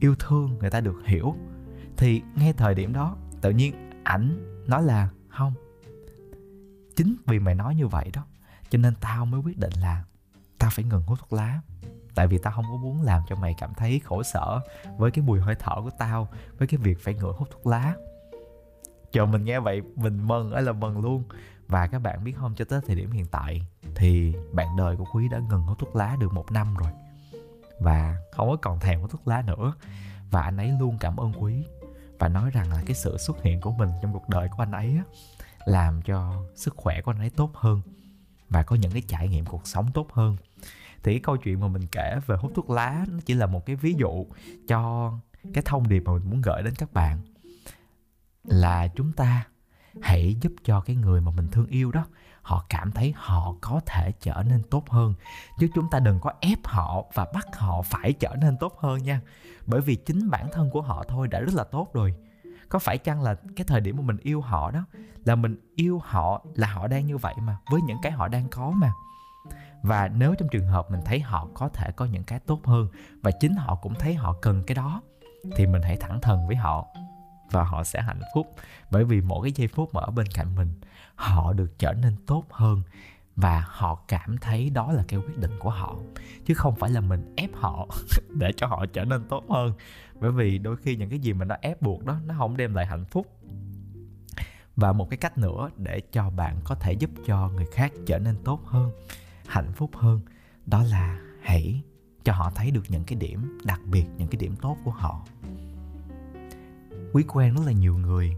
yêu 0.00 0.14
thương, 0.18 0.58
người 0.58 0.70
ta 0.70 0.80
được 0.80 1.02
hiểu. 1.06 1.34
Thì 1.96 2.22
ngay 2.34 2.52
thời 2.52 2.74
điểm 2.74 2.92
đó, 2.92 3.16
tự 3.40 3.50
nhiên 3.50 3.90
ảnh 4.04 4.56
nói 4.66 4.82
là, 4.82 5.08
không, 5.28 5.54
chính 6.96 7.16
vì 7.26 7.38
mày 7.38 7.54
nói 7.54 7.74
như 7.74 7.86
vậy 7.86 8.10
đó, 8.12 8.26
cho 8.70 8.78
nên 8.78 8.94
tao 9.00 9.26
mới 9.26 9.40
quyết 9.40 9.58
định 9.58 9.72
là 9.80 10.04
tao 10.60 10.70
phải 10.70 10.84
ngừng 10.84 11.02
hút 11.02 11.18
thuốc 11.18 11.32
lá. 11.32 11.60
Tại 12.14 12.26
vì 12.26 12.38
tao 12.38 12.52
không 12.52 12.64
có 12.70 12.76
muốn 12.76 13.02
làm 13.02 13.22
cho 13.28 13.36
mày 13.36 13.54
cảm 13.58 13.74
thấy 13.74 14.00
khổ 14.04 14.22
sở 14.22 14.60
với 14.98 15.10
cái 15.10 15.24
mùi 15.24 15.40
hơi 15.40 15.54
thở 15.54 15.74
của 15.82 15.90
tao 15.98 16.28
với 16.58 16.68
cái 16.68 16.78
việc 16.78 17.04
phải 17.04 17.14
ngửi 17.14 17.32
hút 17.32 17.48
thuốc 17.50 17.66
lá. 17.66 17.94
Chờ 19.12 19.26
mình 19.26 19.44
nghe 19.44 19.60
vậy 19.60 19.82
mình 19.96 20.28
mừng 20.28 20.50
ấy 20.50 20.62
là 20.62 20.72
mừng 20.72 21.00
luôn. 21.00 21.24
Và 21.68 21.86
các 21.86 21.98
bạn 21.98 22.24
biết 22.24 22.32
không 22.36 22.54
cho 22.54 22.64
tới 22.64 22.80
thời 22.86 22.96
điểm 22.96 23.10
hiện 23.10 23.26
tại 23.30 23.66
thì 23.94 24.34
bạn 24.52 24.76
đời 24.76 24.96
của 24.96 25.04
quý 25.14 25.28
đã 25.28 25.38
ngừng 25.38 25.62
hút 25.62 25.78
thuốc 25.78 25.96
lá 25.96 26.16
được 26.20 26.32
một 26.32 26.52
năm 26.52 26.76
rồi. 26.76 26.92
Và 27.80 28.16
không 28.32 28.50
có 28.50 28.56
còn 28.62 28.80
thèm 28.80 29.00
hút 29.00 29.10
thuốc 29.10 29.28
lá 29.28 29.42
nữa. 29.42 29.74
Và 30.30 30.42
anh 30.42 30.56
ấy 30.56 30.72
luôn 30.80 30.96
cảm 31.00 31.16
ơn 31.16 31.32
quý 31.42 31.64
và 32.18 32.28
nói 32.28 32.50
rằng 32.50 32.70
là 32.70 32.82
cái 32.86 32.94
sự 32.94 33.18
xuất 33.18 33.42
hiện 33.42 33.60
của 33.60 33.70
mình 33.70 33.90
trong 34.02 34.12
cuộc 34.12 34.28
đời 34.28 34.48
của 34.48 34.62
anh 34.62 34.72
ấy 34.72 34.96
á, 34.96 35.04
làm 35.64 36.02
cho 36.02 36.42
sức 36.54 36.74
khỏe 36.76 37.00
của 37.00 37.10
anh 37.10 37.18
ấy 37.18 37.30
tốt 37.30 37.50
hơn 37.54 37.82
và 38.48 38.62
có 38.62 38.76
những 38.76 38.92
cái 38.92 39.02
trải 39.08 39.28
nghiệm 39.28 39.46
cuộc 39.46 39.66
sống 39.66 39.90
tốt 39.94 40.06
hơn 40.12 40.36
thì 41.02 41.12
cái 41.12 41.20
câu 41.20 41.36
chuyện 41.36 41.60
mà 41.60 41.68
mình 41.68 41.86
kể 41.92 42.18
về 42.26 42.36
hút 42.36 42.52
thuốc 42.54 42.70
lá 42.70 43.04
nó 43.08 43.18
chỉ 43.24 43.34
là 43.34 43.46
một 43.46 43.66
cái 43.66 43.76
ví 43.76 43.94
dụ 43.98 44.26
cho 44.68 45.12
cái 45.54 45.62
thông 45.66 45.88
điệp 45.88 46.02
mà 46.06 46.12
mình 46.12 46.30
muốn 46.30 46.42
gửi 46.42 46.62
đến 46.62 46.74
các 46.74 46.92
bạn. 46.92 47.18
Là 48.44 48.88
chúng 48.88 49.12
ta 49.12 49.46
hãy 50.02 50.36
giúp 50.40 50.52
cho 50.64 50.80
cái 50.80 50.96
người 50.96 51.20
mà 51.20 51.30
mình 51.30 51.48
thương 51.48 51.66
yêu 51.66 51.92
đó, 51.92 52.06
họ 52.42 52.64
cảm 52.68 52.92
thấy 52.92 53.14
họ 53.16 53.54
có 53.60 53.80
thể 53.86 54.12
trở 54.20 54.42
nên 54.48 54.62
tốt 54.62 54.90
hơn. 54.90 55.14
Chứ 55.58 55.68
chúng 55.74 55.90
ta 55.90 55.98
đừng 56.00 56.20
có 56.20 56.32
ép 56.40 56.58
họ 56.64 57.04
và 57.14 57.26
bắt 57.34 57.46
họ 57.56 57.82
phải 57.82 58.12
trở 58.12 58.36
nên 58.40 58.56
tốt 58.56 58.78
hơn 58.78 59.02
nha. 59.02 59.20
Bởi 59.66 59.80
vì 59.80 59.96
chính 59.96 60.30
bản 60.30 60.48
thân 60.52 60.70
của 60.70 60.82
họ 60.82 61.04
thôi 61.08 61.28
đã 61.28 61.40
rất 61.40 61.54
là 61.54 61.64
tốt 61.64 61.88
rồi. 61.94 62.14
Có 62.68 62.78
phải 62.78 62.98
chăng 62.98 63.22
là 63.22 63.34
cái 63.56 63.64
thời 63.66 63.80
điểm 63.80 63.96
mà 63.96 64.02
mình 64.02 64.16
yêu 64.16 64.40
họ 64.40 64.70
đó, 64.70 64.84
là 65.24 65.34
mình 65.34 65.56
yêu 65.74 66.00
họ 66.04 66.44
là 66.54 66.72
họ 66.72 66.86
đang 66.86 67.06
như 67.06 67.16
vậy 67.16 67.34
mà, 67.42 67.56
với 67.70 67.80
những 67.86 67.98
cái 68.02 68.12
họ 68.12 68.28
đang 68.28 68.48
có 68.48 68.70
mà? 68.70 68.92
Và 69.82 70.08
nếu 70.08 70.34
trong 70.38 70.48
trường 70.48 70.66
hợp 70.66 70.90
mình 70.90 71.00
thấy 71.04 71.20
họ 71.20 71.48
có 71.54 71.68
thể 71.68 71.92
có 71.92 72.04
những 72.04 72.24
cái 72.24 72.40
tốt 72.40 72.60
hơn 72.64 72.88
và 73.22 73.30
chính 73.30 73.54
họ 73.54 73.74
cũng 73.74 73.94
thấy 73.94 74.14
họ 74.14 74.36
cần 74.42 74.62
cái 74.66 74.74
đó, 74.74 75.02
thì 75.56 75.66
mình 75.66 75.82
hãy 75.82 75.96
thẳng 75.96 76.20
thừng 76.20 76.46
với 76.46 76.56
họ 76.56 76.86
và 77.50 77.64
họ 77.64 77.84
sẽ 77.84 78.02
hạnh 78.02 78.20
phúc. 78.34 78.54
Bởi 78.90 79.04
vì 79.04 79.20
mỗi 79.20 79.42
cái 79.42 79.52
giây 79.52 79.68
phút 79.68 79.94
mà 79.94 80.00
ở 80.00 80.10
bên 80.10 80.26
cạnh 80.34 80.54
mình, 80.54 80.80
họ 81.14 81.52
được 81.52 81.78
trở 81.78 81.92
nên 81.92 82.16
tốt 82.26 82.44
hơn 82.50 82.82
và 83.36 83.64
họ 83.68 83.94
cảm 84.08 84.38
thấy 84.38 84.70
đó 84.70 84.92
là 84.92 85.04
cái 85.08 85.20
quyết 85.20 85.38
định 85.38 85.58
của 85.58 85.70
họ. 85.70 85.96
Chứ 86.46 86.54
không 86.54 86.76
phải 86.76 86.90
là 86.90 87.00
mình 87.00 87.34
ép 87.36 87.50
họ 87.54 87.88
để 88.38 88.52
cho 88.56 88.66
họ 88.66 88.86
trở 88.92 89.04
nên 89.04 89.24
tốt 89.28 89.44
hơn. 89.50 89.72
Bởi 90.20 90.32
vì 90.32 90.58
đôi 90.58 90.76
khi 90.76 90.96
những 90.96 91.10
cái 91.10 91.18
gì 91.18 91.32
mà 91.32 91.44
nó 91.44 91.56
ép 91.60 91.82
buộc 91.82 92.04
đó, 92.04 92.16
nó 92.26 92.34
không 92.38 92.56
đem 92.56 92.74
lại 92.74 92.86
hạnh 92.86 93.04
phúc. 93.04 93.26
Và 94.76 94.92
một 94.92 95.10
cái 95.10 95.16
cách 95.16 95.38
nữa 95.38 95.70
để 95.76 96.00
cho 96.12 96.30
bạn 96.30 96.60
có 96.64 96.74
thể 96.74 96.92
giúp 96.92 97.10
cho 97.26 97.48
người 97.48 97.66
khác 97.72 97.92
trở 98.06 98.18
nên 98.18 98.36
tốt 98.44 98.60
hơn 98.66 98.90
hạnh 99.50 99.72
phúc 99.72 99.90
hơn, 99.94 100.20
đó 100.66 100.82
là 100.82 101.18
hãy 101.42 101.82
cho 102.24 102.32
họ 102.32 102.50
thấy 102.54 102.70
được 102.70 102.82
những 102.88 103.04
cái 103.04 103.18
điểm 103.18 103.58
đặc 103.64 103.80
biệt, 103.86 104.04
những 104.16 104.28
cái 104.28 104.40
điểm 104.40 104.56
tốt 104.56 104.76
của 104.84 104.90
họ. 104.90 105.26
Quý 107.12 107.22
quen 107.28 107.54
rất 107.54 107.62
là 107.66 107.72
nhiều 107.72 107.98
người. 107.98 108.36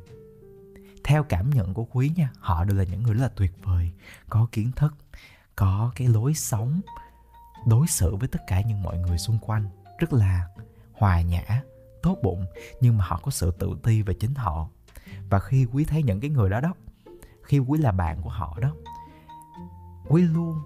Theo 1.04 1.24
cảm 1.24 1.50
nhận 1.50 1.74
của 1.74 1.84
quý 1.84 2.12
nha, 2.16 2.30
họ 2.38 2.64
đều 2.64 2.76
là 2.76 2.84
những 2.84 3.02
người 3.02 3.14
rất 3.14 3.22
là 3.22 3.28
tuyệt 3.28 3.52
vời, 3.62 3.92
có 4.28 4.46
kiến 4.52 4.72
thức, 4.76 4.94
có 5.56 5.92
cái 5.94 6.08
lối 6.08 6.34
sống 6.34 6.80
đối 7.66 7.86
xử 7.86 8.16
với 8.16 8.28
tất 8.28 8.40
cả 8.46 8.60
những 8.60 8.82
mọi 8.82 8.98
người 8.98 9.18
xung 9.18 9.38
quanh, 9.38 9.68
rất 9.98 10.12
là 10.12 10.48
hòa 10.92 11.22
nhã, 11.22 11.62
tốt 12.02 12.18
bụng, 12.22 12.44
nhưng 12.80 12.98
mà 12.98 13.04
họ 13.04 13.20
có 13.22 13.30
sự 13.30 13.50
tự 13.50 13.76
ti 13.82 14.02
về 14.02 14.14
chính 14.14 14.34
họ. 14.34 14.68
Và 15.30 15.38
khi 15.38 15.66
quý 15.72 15.84
thấy 15.84 16.02
những 16.02 16.20
cái 16.20 16.30
người 16.30 16.50
đó 16.50 16.60
đó, 16.60 16.74
khi 17.42 17.58
quý 17.58 17.78
là 17.78 17.92
bạn 17.92 18.22
của 18.22 18.30
họ 18.30 18.58
đó, 18.60 18.74
quý 20.08 20.22
luôn 20.22 20.62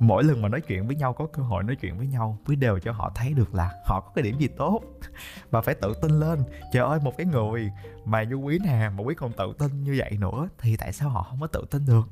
mỗi 0.00 0.24
lần 0.24 0.42
mà 0.42 0.48
nói 0.48 0.60
chuyện 0.60 0.86
với 0.86 0.96
nhau, 0.96 1.12
có 1.12 1.26
cơ 1.26 1.42
hội 1.42 1.64
nói 1.64 1.76
chuyện 1.76 1.98
với 1.98 2.06
nhau 2.06 2.38
mới 2.46 2.56
đều 2.56 2.78
cho 2.78 2.92
họ 2.92 3.12
thấy 3.14 3.32
được 3.32 3.54
là 3.54 3.82
họ 3.84 4.00
có 4.00 4.12
cái 4.14 4.22
điểm 4.22 4.38
gì 4.38 4.48
tốt. 4.56 4.80
Và 5.50 5.60
phải 5.60 5.74
tự 5.74 5.94
tin 6.02 6.10
lên. 6.10 6.42
Trời 6.72 6.86
ơi, 6.86 7.00
một 7.02 7.16
cái 7.16 7.26
người 7.26 7.70
mà 8.04 8.22
như 8.22 8.34
quý 8.34 8.58
nè, 8.64 8.90
mà 8.96 9.02
quý 9.02 9.14
còn 9.14 9.32
tự 9.32 9.52
tin 9.58 9.84
như 9.84 9.94
vậy 9.98 10.16
nữa, 10.20 10.48
thì 10.58 10.76
tại 10.76 10.92
sao 10.92 11.08
họ 11.08 11.22
không 11.22 11.40
có 11.40 11.46
tự 11.46 11.64
tin 11.70 11.86
được? 11.86 12.08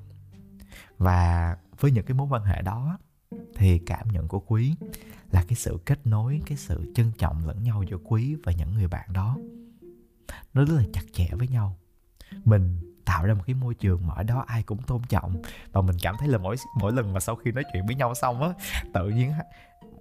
Và 0.99 1.57
với 1.81 1.91
những 1.91 2.05
cái 2.05 2.15
mối 2.15 2.27
quan 2.31 2.45
hệ 2.45 2.63
đó, 2.63 2.99
thì 3.57 3.79
cảm 3.79 4.09
nhận 4.09 4.29
của 4.29 4.41
quý 4.41 4.75
là 5.31 5.45
cái 5.49 5.55
sự 5.55 5.79
kết 5.87 6.07
nối, 6.07 6.41
cái 6.47 6.57
sự 6.57 6.93
trân 6.95 7.13
trọng 7.19 7.47
lẫn 7.47 7.63
nhau 7.63 7.83
giữa 7.83 7.99
quý 8.05 8.37
và 8.45 8.53
những 8.53 8.75
người 8.75 8.89
bạn 8.89 9.13
đó. 9.13 9.37
Nó 10.55 10.65
rất 10.65 10.75
là 10.77 10.85
chặt 10.93 11.03
chẽ 11.13 11.29
với 11.33 11.49
nhau. 11.49 11.77
Mình 12.45 12.96
tạo 13.07 13.27
ra 13.27 13.35
một 13.35 13.43
cái 13.47 13.55
môi 13.55 13.75
trường 13.75 14.07
mà 14.07 14.15
ở 14.15 14.23
đó 14.23 14.45
ai 14.47 14.63
cũng 14.63 14.83
tôn 14.83 15.03
trọng. 15.09 15.43
Và 15.73 15.81
mình 15.81 15.97
cảm 16.03 16.17
thấy 16.19 16.29
là 16.29 16.39
mỗi 16.39 16.57
mỗi 16.81 16.93
lần 16.93 17.13
mà 17.13 17.21
sau 17.21 17.37
khi 17.37 17.53
nói 17.53 17.65
chuyện 17.73 17.87
với 17.87 17.95
nhau 17.95 18.15
xong 18.15 18.43
á, 18.43 18.49
tự 18.95 19.09
nhiên 19.09 19.33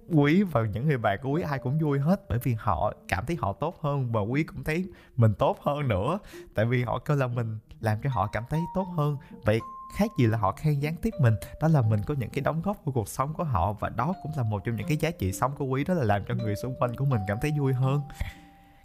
quý 0.08 0.42
và 0.42 0.62
những 0.62 0.86
người 0.88 0.98
bạn 0.98 1.18
của 1.22 1.30
quý 1.30 1.42
ai 1.42 1.58
cũng 1.58 1.78
vui 1.78 1.98
hết. 1.98 2.28
Bởi 2.28 2.38
vì 2.38 2.56
họ 2.58 2.92
cảm 3.08 3.26
thấy 3.26 3.36
họ 3.40 3.52
tốt 3.52 3.78
hơn 3.80 4.12
và 4.12 4.20
quý 4.20 4.44
cũng 4.44 4.64
thấy 4.64 4.88
mình 5.16 5.34
tốt 5.34 5.58
hơn 5.62 5.88
nữa. 5.88 6.18
Tại 6.54 6.64
vì 6.64 6.84
họ 6.84 6.98
kêu 6.98 7.16
là 7.16 7.26
mình 7.26 7.58
làm 7.80 7.98
cho 8.02 8.10
họ 8.12 8.26
cảm 8.26 8.44
thấy 8.50 8.60
tốt 8.74 8.86
hơn. 8.96 9.16
Vậy 9.44 9.60
khác 9.96 10.10
gì 10.18 10.26
là 10.26 10.38
họ 10.38 10.52
khen 10.52 10.80
gián 10.80 10.96
tiếp 10.96 11.10
mình. 11.20 11.34
Đó 11.60 11.68
là 11.68 11.82
mình 11.82 12.00
có 12.06 12.14
những 12.18 12.30
cái 12.30 12.40
đóng 12.40 12.62
góp 12.62 12.76
của 12.84 12.92
cuộc 12.92 13.08
sống 13.08 13.34
của 13.34 13.44
họ 13.44 13.72
và 13.72 13.88
đó 13.88 14.14
cũng 14.22 14.32
là 14.36 14.42
một 14.42 14.64
trong 14.64 14.76
những 14.76 14.86
cái 14.86 14.96
giá 14.96 15.10
trị 15.10 15.32
sống 15.32 15.52
của 15.58 15.64
quý, 15.64 15.84
đó 15.84 15.94
là 15.94 16.04
làm 16.04 16.22
cho 16.28 16.34
người 16.34 16.56
xung 16.56 16.74
quanh 16.78 16.96
của 16.96 17.04
mình 17.04 17.20
cảm 17.26 17.38
thấy 17.42 17.52
vui 17.58 17.72
hơn. 17.72 18.00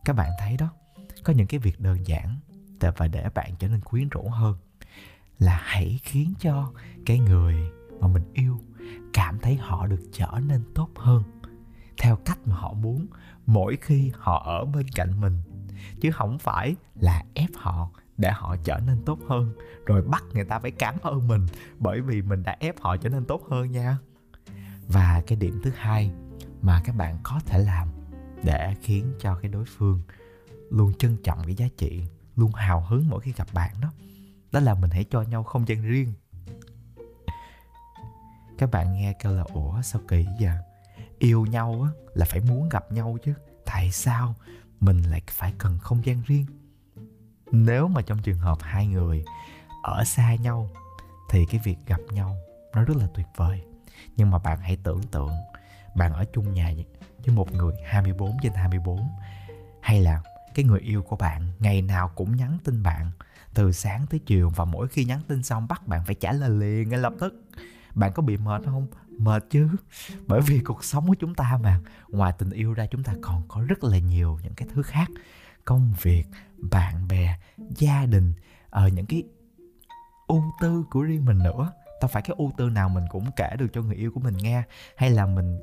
Các 0.05 0.15
bạn 0.15 0.29
thấy 0.39 0.57
đó, 0.57 0.69
có 1.23 1.33
những 1.33 1.47
cái 1.47 1.59
việc 1.59 1.79
đơn 1.79 2.07
giản 2.07 2.35
và 2.97 3.07
để 3.07 3.29
bạn 3.35 3.51
trở 3.59 3.67
nên 3.67 3.81
quyến 3.81 4.09
rũ 4.09 4.29
hơn. 4.29 4.57
Là 5.39 5.61
hãy 5.63 5.99
khiến 6.03 6.33
cho 6.39 6.71
cái 7.05 7.19
người 7.19 7.55
mà 7.99 8.07
mình 8.07 8.23
yêu 8.33 8.59
cảm 9.13 9.39
thấy 9.39 9.55
họ 9.55 9.87
được 9.87 10.01
trở 10.11 10.31
nên 10.47 10.63
tốt 10.75 10.89
hơn. 10.95 11.23
Theo 11.97 12.15
cách 12.15 12.39
mà 12.45 12.55
họ 12.55 12.73
muốn, 12.73 13.07
mỗi 13.45 13.77
khi 13.81 14.11
họ 14.15 14.43
ở 14.45 14.65
bên 14.65 14.87
cạnh 14.95 15.21
mình. 15.21 15.41
Chứ 16.01 16.11
không 16.11 16.39
phải 16.39 16.75
là 16.99 17.23
ép 17.33 17.49
họ 17.55 17.89
để 18.17 18.31
họ 18.31 18.55
trở 18.63 18.79
nên 18.87 19.01
tốt 19.05 19.19
hơn. 19.27 19.53
Rồi 19.85 20.01
bắt 20.01 20.23
người 20.33 20.45
ta 20.45 20.59
phải 20.59 20.71
cảm 20.71 20.95
ơn 21.01 21.27
mình 21.27 21.45
bởi 21.79 22.01
vì 22.01 22.21
mình 22.21 22.43
đã 22.43 22.57
ép 22.59 22.79
họ 22.79 22.97
trở 22.97 23.09
nên 23.09 23.25
tốt 23.25 23.41
hơn 23.49 23.71
nha. 23.71 23.97
Và 24.87 25.23
cái 25.27 25.37
điểm 25.37 25.59
thứ 25.63 25.71
hai 25.75 26.11
mà 26.61 26.81
các 26.85 26.95
bạn 26.95 27.17
có 27.23 27.39
thể 27.45 27.59
làm 27.59 27.87
để 28.43 28.75
khiến 28.81 29.13
cho 29.19 29.35
cái 29.35 29.51
đối 29.51 29.65
phương 29.65 30.01
luôn 30.69 30.93
trân 30.93 31.17
trọng 31.23 31.43
cái 31.45 31.55
giá 31.55 31.65
trị 31.77 32.03
luôn 32.35 32.51
hào 32.53 32.81
hứng 32.81 33.09
mỗi 33.09 33.21
khi 33.21 33.31
gặp 33.31 33.47
bạn 33.53 33.71
đó. 33.81 33.91
Đó 34.51 34.59
là 34.59 34.73
mình 34.73 34.89
hãy 34.89 35.03
cho 35.03 35.21
nhau 35.21 35.43
không 35.43 35.67
gian 35.67 35.81
riêng. 35.81 36.13
Các 38.57 38.71
bạn 38.71 38.93
nghe 38.93 39.13
kêu 39.13 39.31
là, 39.31 39.43
ủa, 39.53 39.81
sao 39.81 40.01
kỳ 40.07 40.25
vậy 40.39 40.57
yêu 41.21 41.45
nhau 41.45 41.81
á 41.83 41.89
là 42.13 42.25
phải 42.25 42.39
muốn 42.39 42.69
gặp 42.69 42.91
nhau 42.91 43.17
chứ. 43.23 43.33
Tại 43.65 43.91
sao 43.91 44.35
mình 44.79 45.01
lại 45.01 45.21
phải 45.27 45.53
cần 45.57 45.77
không 45.79 46.05
gian 46.05 46.21
riêng? 46.25 46.45
Nếu 47.51 47.87
mà 47.87 48.01
trong 48.01 48.21
trường 48.21 48.37
hợp 48.37 48.57
hai 48.61 48.87
người 48.87 49.25
ở 49.83 50.03
xa 50.03 50.35
nhau 50.35 50.69
thì 51.29 51.45
cái 51.45 51.61
việc 51.63 51.77
gặp 51.87 51.99
nhau 52.09 52.37
nó 52.73 52.83
rất 52.83 52.97
là 52.97 53.07
tuyệt 53.13 53.27
vời. 53.35 53.61
Nhưng 54.17 54.31
mà 54.31 54.39
bạn 54.39 54.59
hãy 54.59 54.77
tưởng 54.83 55.01
tượng 55.01 55.31
bạn 55.95 56.13
ở 56.13 56.25
chung 56.33 56.53
nhà 56.53 56.73
với 57.25 57.35
một 57.35 57.51
người 57.51 57.73
24 57.85 58.37
trên 58.41 58.53
24 58.53 59.09
hay 59.81 60.01
là 60.01 60.21
cái 60.55 60.65
người 60.65 60.79
yêu 60.79 61.03
của 61.03 61.15
bạn, 61.15 61.51
ngày 61.59 61.81
nào 61.81 62.11
cũng 62.15 62.35
nhắn 62.35 62.57
tin 62.63 62.83
bạn. 62.83 63.11
Từ 63.53 63.71
sáng 63.71 64.05
tới 64.09 64.19
chiều 64.19 64.49
và 64.49 64.65
mỗi 64.65 64.87
khi 64.87 65.05
nhắn 65.05 65.21
tin 65.27 65.43
xong 65.43 65.67
bắt 65.67 65.87
bạn 65.87 66.05
phải 66.05 66.15
trả 66.15 66.31
lời 66.31 66.49
liền 66.49 66.89
ngay 66.89 66.99
lập 66.99 67.13
tức. 67.19 67.43
Bạn 67.95 68.11
có 68.13 68.23
bị 68.23 68.37
mệt 68.37 68.61
không? 68.65 68.87
Mệt 69.17 69.45
chứ. 69.49 69.69
Bởi 70.27 70.41
vì 70.41 70.59
cuộc 70.59 70.83
sống 70.83 71.07
của 71.07 71.15
chúng 71.19 71.35
ta 71.35 71.59
mà, 71.63 71.79
ngoài 72.07 72.33
tình 72.37 72.49
yêu 72.49 72.73
ra 72.73 72.85
chúng 72.91 73.03
ta 73.03 73.13
còn 73.21 73.43
có 73.47 73.61
rất 73.67 73.83
là 73.83 73.97
nhiều 73.97 74.39
những 74.43 74.53
cái 74.53 74.67
thứ 74.73 74.81
khác. 74.81 75.09
Công 75.65 75.93
việc, 76.01 76.23
bạn 76.57 77.07
bè, 77.07 77.39
gia 77.57 78.05
đình 78.05 78.33
ở 78.69 78.87
những 78.87 79.05
cái 79.05 79.23
ưu 80.27 80.43
tư 80.61 80.83
của 80.91 81.01
riêng 81.01 81.25
mình 81.25 81.37
nữa. 81.37 81.71
Tao 82.01 82.07
phải 82.07 82.21
cái 82.21 82.35
ưu 82.37 82.51
tư 82.57 82.69
nào 82.69 82.89
mình 82.89 83.03
cũng 83.09 83.31
kể 83.35 83.55
được 83.59 83.67
cho 83.73 83.81
người 83.81 83.95
yêu 83.95 84.11
của 84.11 84.19
mình 84.19 84.37
nghe, 84.37 84.63
hay 84.95 85.09
là 85.09 85.25
mình 85.25 85.59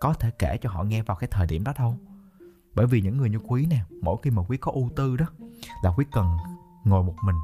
có 0.00 0.14
thể 0.14 0.30
kể 0.38 0.56
cho 0.56 0.70
họ 0.70 0.82
nghe 0.82 1.02
vào 1.02 1.16
cái 1.16 1.28
thời 1.30 1.46
điểm 1.46 1.64
đó 1.64 1.72
đâu 1.78 1.98
bởi 2.74 2.86
vì 2.86 3.00
những 3.00 3.16
người 3.16 3.30
như 3.30 3.38
quý 3.38 3.66
nè, 3.66 3.80
mỗi 4.02 4.16
khi 4.22 4.30
mà 4.30 4.42
quý 4.48 4.56
có 4.56 4.72
ưu 4.72 4.90
tư 4.96 5.16
đó, 5.16 5.26
là 5.82 5.90
quý 5.96 6.04
cần 6.12 6.36
ngồi 6.84 7.02
một 7.02 7.14
mình. 7.24 7.36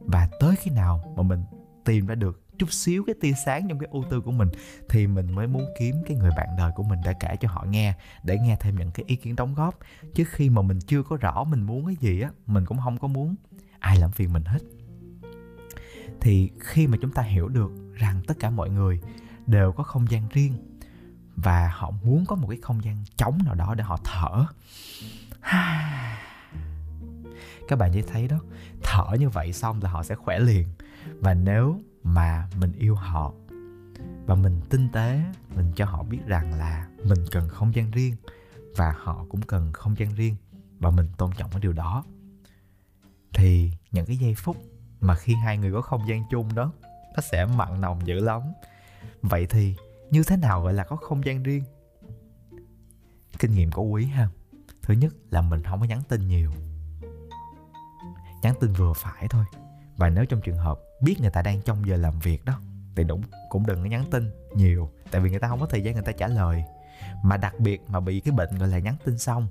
Và 0.00 0.28
tới 0.40 0.56
khi 0.56 0.70
nào 0.70 1.14
mà 1.16 1.22
mình 1.22 1.44
tìm 1.84 2.06
ra 2.06 2.14
được 2.14 2.58
chút 2.58 2.72
xíu 2.72 3.04
cái 3.06 3.14
tia 3.20 3.32
sáng 3.44 3.68
trong 3.68 3.78
cái 3.78 3.88
ưu 3.92 4.04
tư 4.10 4.20
của 4.20 4.30
mình, 4.30 4.48
thì 4.88 5.06
mình 5.06 5.34
mới 5.34 5.46
muốn 5.46 5.64
kiếm 5.78 5.96
cái 6.06 6.16
người 6.16 6.30
bạn 6.36 6.48
đời 6.58 6.72
của 6.74 6.82
mình 6.82 6.98
để 7.04 7.12
kể 7.20 7.36
cho 7.40 7.48
họ 7.48 7.64
nghe, 7.68 7.94
để 8.24 8.38
nghe 8.38 8.56
thêm 8.60 8.76
những 8.76 8.90
cái 8.90 9.04
ý 9.06 9.16
kiến 9.16 9.36
đóng 9.36 9.54
góp. 9.54 9.78
Chứ 10.14 10.24
khi 10.24 10.50
mà 10.50 10.62
mình 10.62 10.78
chưa 10.80 11.02
có 11.02 11.16
rõ 11.16 11.44
mình 11.44 11.62
muốn 11.62 11.86
cái 11.86 11.96
gì 12.00 12.20
á, 12.20 12.30
mình 12.46 12.64
cũng 12.66 12.78
không 12.84 12.98
có 12.98 13.08
muốn 13.08 13.34
ai 13.78 13.98
làm 13.98 14.10
phiền 14.10 14.32
mình 14.32 14.44
hết. 14.44 14.58
Thì 16.20 16.50
khi 16.60 16.86
mà 16.86 16.98
chúng 17.00 17.12
ta 17.12 17.22
hiểu 17.22 17.48
được 17.48 17.72
rằng 17.94 18.20
tất 18.26 18.34
cả 18.40 18.50
mọi 18.50 18.70
người 18.70 19.00
đều 19.46 19.72
có 19.72 19.84
không 19.84 20.10
gian 20.10 20.28
riêng 20.32 20.52
và 21.36 21.70
họ 21.74 21.90
muốn 21.90 22.24
có 22.26 22.36
một 22.36 22.46
cái 22.50 22.58
không 22.62 22.84
gian 22.84 22.96
trống 23.16 23.38
nào 23.44 23.54
đó 23.54 23.74
để 23.74 23.84
họ 23.84 23.98
thở. 24.04 24.44
Các 27.68 27.78
bạn 27.78 27.92
sẽ 27.94 28.02
thấy 28.02 28.28
đó, 28.28 28.38
thở 28.82 29.04
như 29.18 29.28
vậy 29.28 29.52
xong 29.52 29.82
là 29.82 29.90
họ 29.90 30.02
sẽ 30.02 30.14
khỏe 30.14 30.38
liền. 30.38 30.68
Và 31.20 31.34
nếu 31.34 31.80
mà 32.02 32.48
mình 32.60 32.72
yêu 32.72 32.94
họ 32.94 33.32
và 34.26 34.34
mình 34.34 34.60
tinh 34.70 34.88
tế, 34.92 35.20
mình 35.56 35.72
cho 35.76 35.84
họ 35.84 36.02
biết 36.02 36.20
rằng 36.26 36.54
là 36.54 36.86
mình 37.04 37.24
cần 37.30 37.48
không 37.48 37.74
gian 37.74 37.90
riêng 37.90 38.16
và 38.76 38.94
họ 38.98 39.24
cũng 39.28 39.42
cần 39.42 39.72
không 39.72 39.98
gian 39.98 40.14
riêng 40.14 40.36
và 40.78 40.90
mình 40.90 41.08
tôn 41.16 41.30
trọng 41.36 41.50
cái 41.50 41.60
điều 41.60 41.72
đó, 41.72 42.04
thì 43.34 43.72
những 43.92 44.06
cái 44.06 44.16
giây 44.16 44.34
phút 44.34 44.56
mà 45.00 45.14
khi 45.14 45.34
hai 45.34 45.58
người 45.58 45.72
có 45.72 45.80
không 45.80 46.08
gian 46.08 46.24
chung 46.30 46.54
đó, 46.54 46.72
nó 47.16 47.20
sẽ 47.32 47.46
mặn 47.46 47.80
nồng 47.80 48.06
dữ 48.06 48.14
lắm. 48.20 48.42
Vậy 49.22 49.46
thì 49.46 49.76
như 50.14 50.22
thế 50.22 50.36
nào 50.36 50.62
gọi 50.62 50.74
là 50.74 50.84
có 50.84 50.96
không 50.96 51.24
gian 51.24 51.42
riêng? 51.42 51.64
Kinh 53.38 53.54
nghiệm 53.54 53.70
của 53.70 53.82
quý 53.82 54.06
ha. 54.06 54.28
Thứ 54.82 54.94
nhất 54.94 55.14
là 55.30 55.40
mình 55.42 55.62
không 55.62 55.80
có 55.80 55.86
nhắn 55.86 56.02
tin 56.08 56.28
nhiều. 56.28 56.50
Nhắn 58.42 58.54
tin 58.60 58.72
vừa 58.72 58.92
phải 58.92 59.28
thôi. 59.28 59.44
Và 59.96 60.08
nếu 60.08 60.24
trong 60.24 60.40
trường 60.40 60.56
hợp 60.56 60.78
biết 61.02 61.20
người 61.20 61.30
ta 61.30 61.42
đang 61.42 61.62
trong 61.62 61.86
giờ 61.86 61.96
làm 61.96 62.18
việc 62.18 62.44
đó, 62.44 62.60
thì 62.96 63.04
đúng, 63.04 63.22
cũng 63.48 63.66
đừng 63.66 63.82
có 63.82 63.84
nhắn 63.84 64.04
tin 64.10 64.30
nhiều, 64.54 64.90
tại 65.10 65.20
vì 65.20 65.30
người 65.30 65.38
ta 65.38 65.48
không 65.48 65.60
có 65.60 65.66
thời 65.66 65.82
gian 65.82 65.94
người 65.94 66.02
ta 66.02 66.12
trả 66.12 66.28
lời. 66.28 66.64
Mà 67.22 67.36
đặc 67.36 67.54
biệt 67.58 67.82
mà 67.88 68.00
bị 68.00 68.20
cái 68.20 68.32
bệnh 68.32 68.58
gọi 68.58 68.68
là 68.68 68.78
nhắn 68.78 68.96
tin 69.04 69.18
xong 69.18 69.48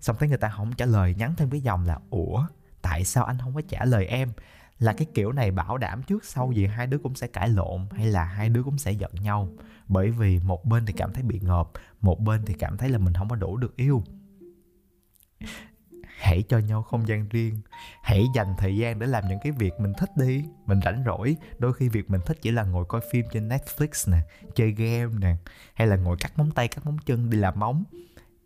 xong 0.00 0.16
thấy 0.18 0.28
người 0.28 0.38
ta 0.38 0.48
không 0.48 0.72
trả 0.72 0.86
lời, 0.86 1.14
nhắn 1.14 1.34
thêm 1.36 1.50
cái 1.50 1.60
dòng 1.60 1.86
là, 1.86 1.98
ủa, 2.10 2.46
tại 2.82 3.04
sao 3.04 3.24
anh 3.24 3.38
không 3.38 3.54
có 3.54 3.62
trả 3.68 3.84
lời 3.84 4.06
em? 4.06 4.32
Là 4.82 4.92
cái 4.92 5.06
kiểu 5.14 5.32
này 5.32 5.50
bảo 5.50 5.78
đảm 5.78 6.02
trước 6.02 6.24
sau 6.24 6.52
gì 6.52 6.66
hai 6.66 6.86
đứa 6.86 6.98
cũng 6.98 7.14
sẽ 7.14 7.26
cãi 7.26 7.48
lộn 7.48 7.86
hay 7.92 8.06
là 8.06 8.24
hai 8.24 8.48
đứa 8.48 8.62
cũng 8.62 8.78
sẽ 8.78 8.92
giận 8.92 9.10
nhau. 9.14 9.48
Bởi 9.88 10.10
vì 10.10 10.38
một 10.38 10.64
bên 10.64 10.86
thì 10.86 10.92
cảm 10.92 11.12
thấy 11.12 11.22
bị 11.22 11.40
ngợp, 11.42 11.70
một 12.00 12.20
bên 12.20 12.44
thì 12.46 12.54
cảm 12.54 12.76
thấy 12.76 12.88
là 12.88 12.98
mình 12.98 13.14
không 13.14 13.28
có 13.28 13.36
đủ 13.36 13.56
được 13.56 13.76
yêu. 13.76 14.04
Hãy 16.18 16.42
cho 16.48 16.58
nhau 16.58 16.82
không 16.82 17.08
gian 17.08 17.28
riêng. 17.28 17.60
Hãy 18.02 18.24
dành 18.34 18.54
thời 18.58 18.76
gian 18.76 18.98
để 18.98 19.06
làm 19.06 19.28
những 19.28 19.38
cái 19.42 19.52
việc 19.52 19.72
mình 19.78 19.92
thích 19.98 20.10
đi. 20.16 20.44
Mình 20.66 20.80
rảnh 20.84 21.02
rỗi, 21.06 21.36
đôi 21.58 21.72
khi 21.72 21.88
việc 21.88 22.10
mình 22.10 22.20
thích 22.26 22.38
chỉ 22.42 22.50
là 22.50 22.64
ngồi 22.64 22.84
coi 22.88 23.00
phim 23.12 23.26
trên 23.32 23.48
netflix 23.48 24.12
nè, 24.12 24.18
chơi 24.54 24.70
game 24.70 25.14
nè, 25.18 25.36
hay 25.74 25.86
là 25.86 25.96
ngồi 25.96 26.16
cắt 26.20 26.38
móng 26.38 26.50
tay, 26.50 26.68
cắt 26.68 26.86
móng 26.86 26.98
chân 27.06 27.30
đi 27.30 27.38
làm 27.38 27.60
móng. 27.60 27.84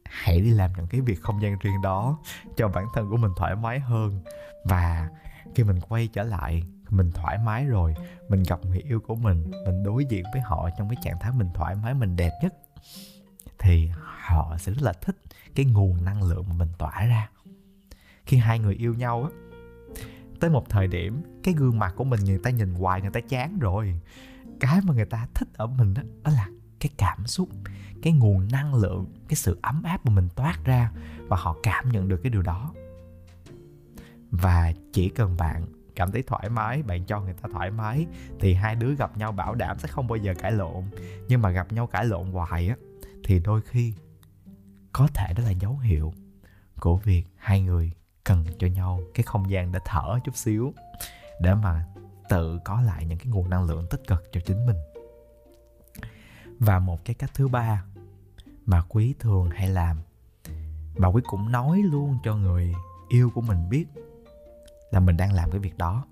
Hãy 0.04 0.40
đi 0.40 0.50
làm 0.50 0.70
những 0.76 0.86
cái 0.86 1.00
việc 1.00 1.22
không 1.22 1.42
gian 1.42 1.58
riêng 1.58 1.82
đó 1.82 2.18
cho 2.56 2.68
bản 2.68 2.86
thân 2.94 3.10
của 3.10 3.16
mình 3.16 3.30
thoải 3.36 3.56
mái 3.56 3.80
hơn. 3.80 4.20
Và 4.64 5.08
khi 5.56 5.64
mình 5.64 5.80
quay 5.80 6.08
trở 6.08 6.22
lại 6.22 6.62
mình 6.88 7.10
thoải 7.12 7.38
mái 7.38 7.66
rồi 7.66 7.94
mình 8.28 8.42
gặp 8.42 8.64
người 8.64 8.78
yêu 8.78 9.00
của 9.00 9.14
mình 9.14 9.50
mình 9.66 9.82
đối 9.82 10.04
diện 10.04 10.24
với 10.32 10.40
họ 10.40 10.70
trong 10.78 10.88
cái 10.88 10.96
trạng 11.02 11.18
thái 11.20 11.32
mình 11.32 11.48
thoải 11.54 11.74
mái 11.74 11.94
mình 11.94 12.16
đẹp 12.16 12.32
nhất 12.42 12.54
thì 13.58 13.90
họ 13.96 14.56
sẽ 14.58 14.72
rất 14.72 14.82
là 14.82 14.92
thích 14.92 15.16
cái 15.54 15.66
nguồn 15.66 16.04
năng 16.04 16.22
lượng 16.22 16.44
mà 16.48 16.54
mình 16.54 16.68
tỏa 16.78 17.06
ra. 17.06 17.30
Khi 18.26 18.36
hai 18.36 18.58
người 18.58 18.74
yêu 18.74 18.94
nhau 18.94 19.22
á 19.22 19.30
tới 20.40 20.50
một 20.50 20.68
thời 20.68 20.86
điểm 20.86 21.22
cái 21.42 21.54
gương 21.54 21.78
mặt 21.78 21.94
của 21.96 22.04
mình 22.04 22.20
người 22.24 22.38
ta 22.38 22.50
nhìn 22.50 22.74
hoài 22.74 23.00
người 23.00 23.10
ta 23.10 23.20
chán 23.28 23.58
rồi. 23.58 24.00
Cái 24.60 24.80
mà 24.84 24.94
người 24.94 25.06
ta 25.06 25.28
thích 25.34 25.48
ở 25.56 25.66
mình 25.66 25.94
đó, 25.94 26.02
đó 26.22 26.30
là 26.32 26.48
cái 26.80 26.90
cảm 26.98 27.26
xúc 27.26 27.48
cái 28.02 28.12
nguồn 28.12 28.48
năng 28.52 28.74
lượng 28.74 29.06
cái 29.28 29.36
sự 29.36 29.58
ấm 29.62 29.82
áp 29.82 30.06
mà 30.06 30.12
mình 30.12 30.28
toát 30.34 30.58
ra 30.64 30.92
và 31.28 31.36
họ 31.36 31.56
cảm 31.62 31.92
nhận 31.92 32.08
được 32.08 32.20
cái 32.22 32.30
điều 32.30 32.42
đó 32.42 32.72
và 34.30 34.72
chỉ 34.92 35.08
cần 35.08 35.36
bạn 35.36 35.66
cảm 35.96 36.12
thấy 36.12 36.22
thoải 36.22 36.48
mái, 36.48 36.82
bạn 36.82 37.04
cho 37.04 37.20
người 37.20 37.34
ta 37.34 37.48
thoải 37.52 37.70
mái, 37.70 38.06
thì 38.40 38.54
hai 38.54 38.74
đứa 38.74 38.94
gặp 38.94 39.16
nhau 39.16 39.32
bảo 39.32 39.54
đảm 39.54 39.78
sẽ 39.78 39.88
không 39.88 40.08
bao 40.08 40.16
giờ 40.16 40.34
cãi 40.38 40.52
lộn. 40.52 40.84
Nhưng 41.28 41.42
mà 41.42 41.50
gặp 41.50 41.72
nhau 41.72 41.86
cãi 41.86 42.04
lộn 42.04 42.26
hoài 42.26 42.68
á, 42.68 42.76
thì 43.24 43.40
đôi 43.40 43.60
khi 43.62 43.94
có 44.92 45.08
thể 45.14 45.32
đó 45.36 45.42
là 45.44 45.50
dấu 45.50 45.78
hiệu 45.78 46.12
của 46.80 46.96
việc 46.96 47.24
hai 47.36 47.62
người 47.62 47.92
cần 48.24 48.44
cho 48.58 48.66
nhau 48.66 49.00
cái 49.14 49.22
không 49.22 49.50
gian 49.50 49.72
để 49.72 49.78
thở 49.84 50.18
chút 50.24 50.36
xíu, 50.36 50.72
để 51.40 51.54
mà 51.54 51.86
tự 52.28 52.58
có 52.64 52.80
lại 52.80 53.06
những 53.06 53.18
cái 53.18 53.26
nguồn 53.26 53.50
năng 53.50 53.64
lượng 53.64 53.86
tích 53.90 54.00
cực 54.06 54.32
cho 54.32 54.40
chính 54.46 54.66
mình. 54.66 54.76
Và 56.58 56.78
một 56.78 57.04
cái 57.04 57.14
cách 57.14 57.30
thứ 57.34 57.48
ba 57.48 57.84
mà 58.66 58.82
quý 58.88 59.14
thường 59.18 59.50
hay 59.50 59.68
làm 59.68 59.96
bà 60.98 61.08
quý 61.08 61.22
cũng 61.26 61.52
nói 61.52 61.82
luôn 61.82 62.18
cho 62.24 62.34
người 62.34 62.74
yêu 63.08 63.30
của 63.34 63.40
mình 63.40 63.68
biết 63.68 63.86
là 64.90 65.00
mình 65.00 65.16
đang 65.16 65.32
làm 65.32 65.50
cái 65.50 65.60
việc 65.60 65.78
đó. 65.78 66.04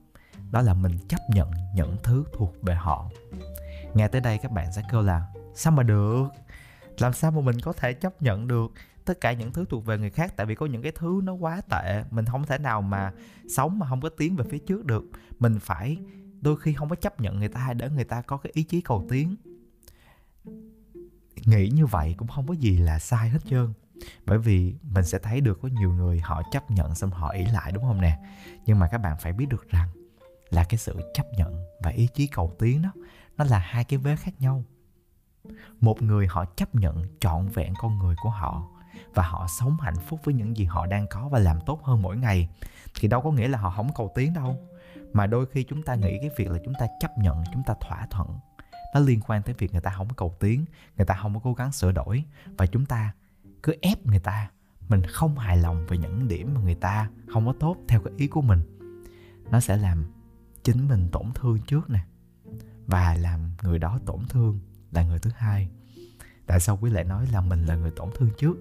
Đó 0.51 0.63
là 0.63 0.75
mình 0.75 0.99
chấp 1.09 1.21
nhận 1.29 1.51
những 1.75 1.97
thứ 2.03 2.25
thuộc 2.33 2.55
về 2.63 2.75
họ. 2.75 3.11
Nghe 3.95 4.09
tới 4.09 4.21
đây 4.21 4.39
các 4.39 4.53
bạn 4.53 4.73
sẽ 4.73 4.83
kêu 4.91 5.03
là, 5.03 5.27
sao 5.55 5.73
mà 5.73 5.83
được? 5.83 6.25
Làm 6.99 7.13
sao 7.13 7.31
mà 7.31 7.41
mình 7.41 7.61
có 7.61 7.73
thể 7.73 7.93
chấp 7.93 8.23
nhận 8.23 8.49
được 8.49 8.73
tất 9.05 9.21
cả 9.21 9.33
những 9.33 9.53
thứ 9.53 9.65
thuộc 9.71 9.87
về 9.87 9.99
người 9.99 10.11
khác? 10.11 10.37
Tại 10.37 10.47
vì 10.47 10.55
có 10.55 10.67
những 10.67 10.83
cái 10.83 10.93
thứ 10.95 11.21
nó 11.25 11.33
quá 11.33 11.61
tệ, 11.71 12.05
mình 12.11 12.25
không 12.25 12.47
thể 12.47 12.59
nào 12.59 12.83
mà 12.83 13.13
sống 13.57 13.79
mà 13.79 13.89
không 13.89 14.01
có 14.01 14.09
tiến 14.09 14.37
về 14.37 14.45
phía 14.51 14.59
trước 14.59 14.85
được. 14.85 15.05
Mình 15.39 15.59
phải, 15.61 15.97
đôi 16.41 16.57
khi 16.61 16.73
không 16.73 16.89
có 16.89 16.97
chấp 16.97 17.21
nhận 17.21 17.39
người 17.39 17.49
ta 17.49 17.73
để 17.73 17.91
người 17.91 18.05
ta 18.05 18.23
có 18.23 18.37
cái 18.37 18.53
ý 18.55 18.63
chí 18.63 18.81
cầu 18.81 19.07
tiến. 19.09 19.37
Nghĩ 21.45 21.69
như 21.69 21.87
vậy 21.87 22.15
cũng 22.19 22.29
không 22.29 22.47
có 22.47 22.55
gì 22.55 22.79
là 22.79 22.99
sai 22.99 23.29
hết 23.29 23.39
trơn 23.51 23.73
bởi 24.27 24.39
vì 24.39 24.75
mình 24.83 25.05
sẽ 25.05 25.19
thấy 25.19 25.41
được 25.41 25.59
có 25.63 25.69
nhiều 25.69 25.93
người 25.93 26.21
họ 26.21 26.43
chấp 26.53 26.71
nhận 26.71 26.95
xong 26.95 27.11
họ 27.11 27.29
ý 27.29 27.45
lại, 27.45 27.73
đúng 27.73 27.85
không 27.85 28.01
nè? 28.01 28.19
Nhưng 28.67 28.79
mà 28.79 28.89
các 28.89 28.99
bạn 28.99 29.17
phải 29.21 29.33
biết 29.33 29.47
được 29.49 29.69
rằng 29.71 29.89
là 30.51 30.65
cái 30.65 30.79
sự 30.79 31.13
chấp 31.15 31.27
nhận 31.37 31.65
và 31.81 31.91
ý 31.91 32.09
chí 32.15 32.27
cầu 32.27 32.53
tiến 32.59 32.83
đó, 32.83 32.93
nó 33.37 33.45
là 33.45 33.59
hai 33.59 33.85
cái 33.85 33.99
vế 33.99 34.17
khác 34.17 34.35
nhau. 34.39 34.65
Một 35.81 36.03
người 36.03 36.27
họ 36.27 36.45
chấp 36.45 36.75
nhận 36.75 37.05
trọn 37.21 37.49
vẹn 37.49 37.75
con 37.79 37.99
người 37.99 38.15
của 38.23 38.31
họ 38.31 38.69
và 39.15 39.23
họ 39.23 39.47
sống 39.59 39.77
hạnh 39.81 39.99
phúc 40.07 40.21
với 40.25 40.35
những 40.35 40.57
gì 40.57 40.65
họ 40.65 40.87
đang 40.87 41.07
có 41.11 41.29
và 41.29 41.39
làm 41.39 41.61
tốt 41.67 41.85
hơn 41.85 42.03
mỗi 42.03 42.17
ngày, 42.17 42.49
thì 42.95 43.09
đâu 43.09 43.21
có 43.21 43.31
nghĩa 43.31 43.49
là 43.49 43.59
họ 43.59 43.71
không 43.77 43.95
cầu 43.95 44.13
tiến 44.15 44.35
đâu. 44.35 44.57
Mà 45.13 45.27
đôi 45.27 45.47
khi 45.47 45.63
chúng 45.63 45.83
ta 45.83 45.95
nghĩ 45.95 46.19
cái 46.21 46.31
việc 46.37 46.51
là 46.51 46.59
chúng 46.65 46.75
ta 46.79 46.87
chấp 47.01 47.19
nhận, 47.19 47.45
chúng 47.53 47.63
ta 47.67 47.75
thỏa 47.81 48.07
thuận, 48.11 48.39
nó 48.95 49.01
liên 49.01 49.21
quan 49.21 49.43
tới 49.43 49.55
việc 49.59 49.73
người 49.73 49.81
ta 49.81 49.91
không 49.97 50.09
có 50.09 50.15
cầu 50.17 50.37
tiến, 50.41 50.65
người 50.97 51.07
ta 51.07 51.19
không 51.23 51.35
có 51.35 51.41
cố 51.45 51.55
gắng 51.55 51.73
sửa 51.73 51.93
đổi 51.93 52.25
và 52.59 52.67
chúng 52.67 52.87
ta 52.87 53.13
cứ 53.65 53.75
ép 53.81 54.07
người 54.07 54.19
ta. 54.19 54.51
Mình 54.89 55.03
không 55.03 55.39
hài 55.39 55.57
lòng 55.57 55.87
về 55.87 55.99
những 55.99 56.29
điểm 56.29 56.55
mà 56.55 56.61
người 56.61 56.75
ta 56.75 57.11
không 57.33 57.47
có 57.47 57.55
tốt 57.61 57.77
theo 57.89 58.01
cái 58.01 58.15
ý 58.17 58.27
của 58.27 58.43
mình. 58.43 58.61
Nó 59.51 59.61
sẽ 59.61 59.77
làm 59.77 60.05
chính 60.63 60.89
mình 60.89 61.09
tổn 61.13 61.27
thương 61.35 61.59
trước 61.67 61.91
nè, 61.91 62.01
và 62.87 63.15
làm 63.15 63.51
người 63.63 63.79
đó 63.79 63.99
tổn 64.07 64.19
thương 64.29 64.61
là 64.93 65.05
người 65.05 65.19
thứ 65.19 65.31
hai. 65.37 65.69
Tại 66.47 66.61
sao 66.61 66.79
quý 66.83 66.91
lại 66.91 67.05
nói 67.05 67.27
là 67.33 67.41
mình 67.41 67.65
là 67.67 67.77
người 67.77 67.91
tổn 67.91 68.09
thương 68.15 68.31
trước? 68.39 68.57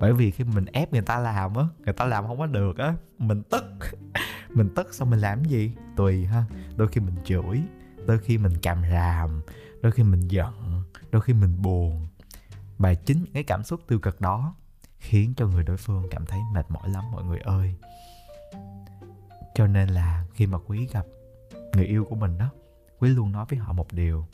Bởi 0.00 0.12
vì 0.12 0.30
khi 0.30 0.44
mình 0.44 0.64
ép 0.64 0.92
người 0.92 1.02
ta 1.02 1.18
làm 1.18 1.54
á, 1.54 1.64
người 1.78 1.94
ta 1.94 2.04
làm 2.04 2.26
không 2.26 2.38
có 2.38 2.46
được 2.46 2.78
á, 2.78 2.94
mình 3.18 3.42
tức. 3.50 3.64
Mình 4.54 4.68
tức 4.76 4.94
xong 4.94 5.10
mình 5.10 5.20
làm 5.20 5.44
gì? 5.44 5.72
Tùy 5.96 6.24
ha. 6.26 6.44
Đôi 6.76 6.88
khi 6.88 7.00
mình 7.00 7.14
chửi, 7.24 7.62
đôi 8.06 8.18
khi 8.18 8.38
mình 8.38 8.52
càm 8.62 8.82
ràm, 8.90 9.42
đôi 9.82 9.92
khi 9.92 10.02
mình 10.02 10.28
giận, 10.28 10.82
đôi 11.10 11.22
khi 11.22 11.32
mình 11.32 11.62
buồn 11.62 12.09
và 12.80 12.94
chính 12.94 13.22
những 13.24 13.32
cái 13.32 13.42
cảm 13.42 13.64
xúc 13.64 13.80
tiêu 13.88 13.98
cực 13.98 14.20
đó 14.20 14.54
khiến 14.98 15.34
cho 15.36 15.46
người 15.46 15.62
đối 15.62 15.76
phương 15.76 16.04
cảm 16.10 16.26
thấy 16.26 16.40
mệt 16.52 16.70
mỏi 16.70 16.88
lắm 16.88 17.04
mọi 17.12 17.24
người 17.24 17.38
ơi. 17.38 17.74
Cho 19.54 19.66
nên 19.66 19.88
là 19.88 20.26
khi 20.34 20.46
mà 20.46 20.58
quý 20.66 20.88
gặp 20.92 21.06
người 21.72 21.84
yêu 21.84 22.04
của 22.04 22.16
mình 22.16 22.38
đó, 22.38 22.48
quý 22.98 23.08
luôn 23.08 23.32
nói 23.32 23.46
với 23.48 23.58
họ 23.58 23.72
một 23.72 23.92
điều 23.92 24.26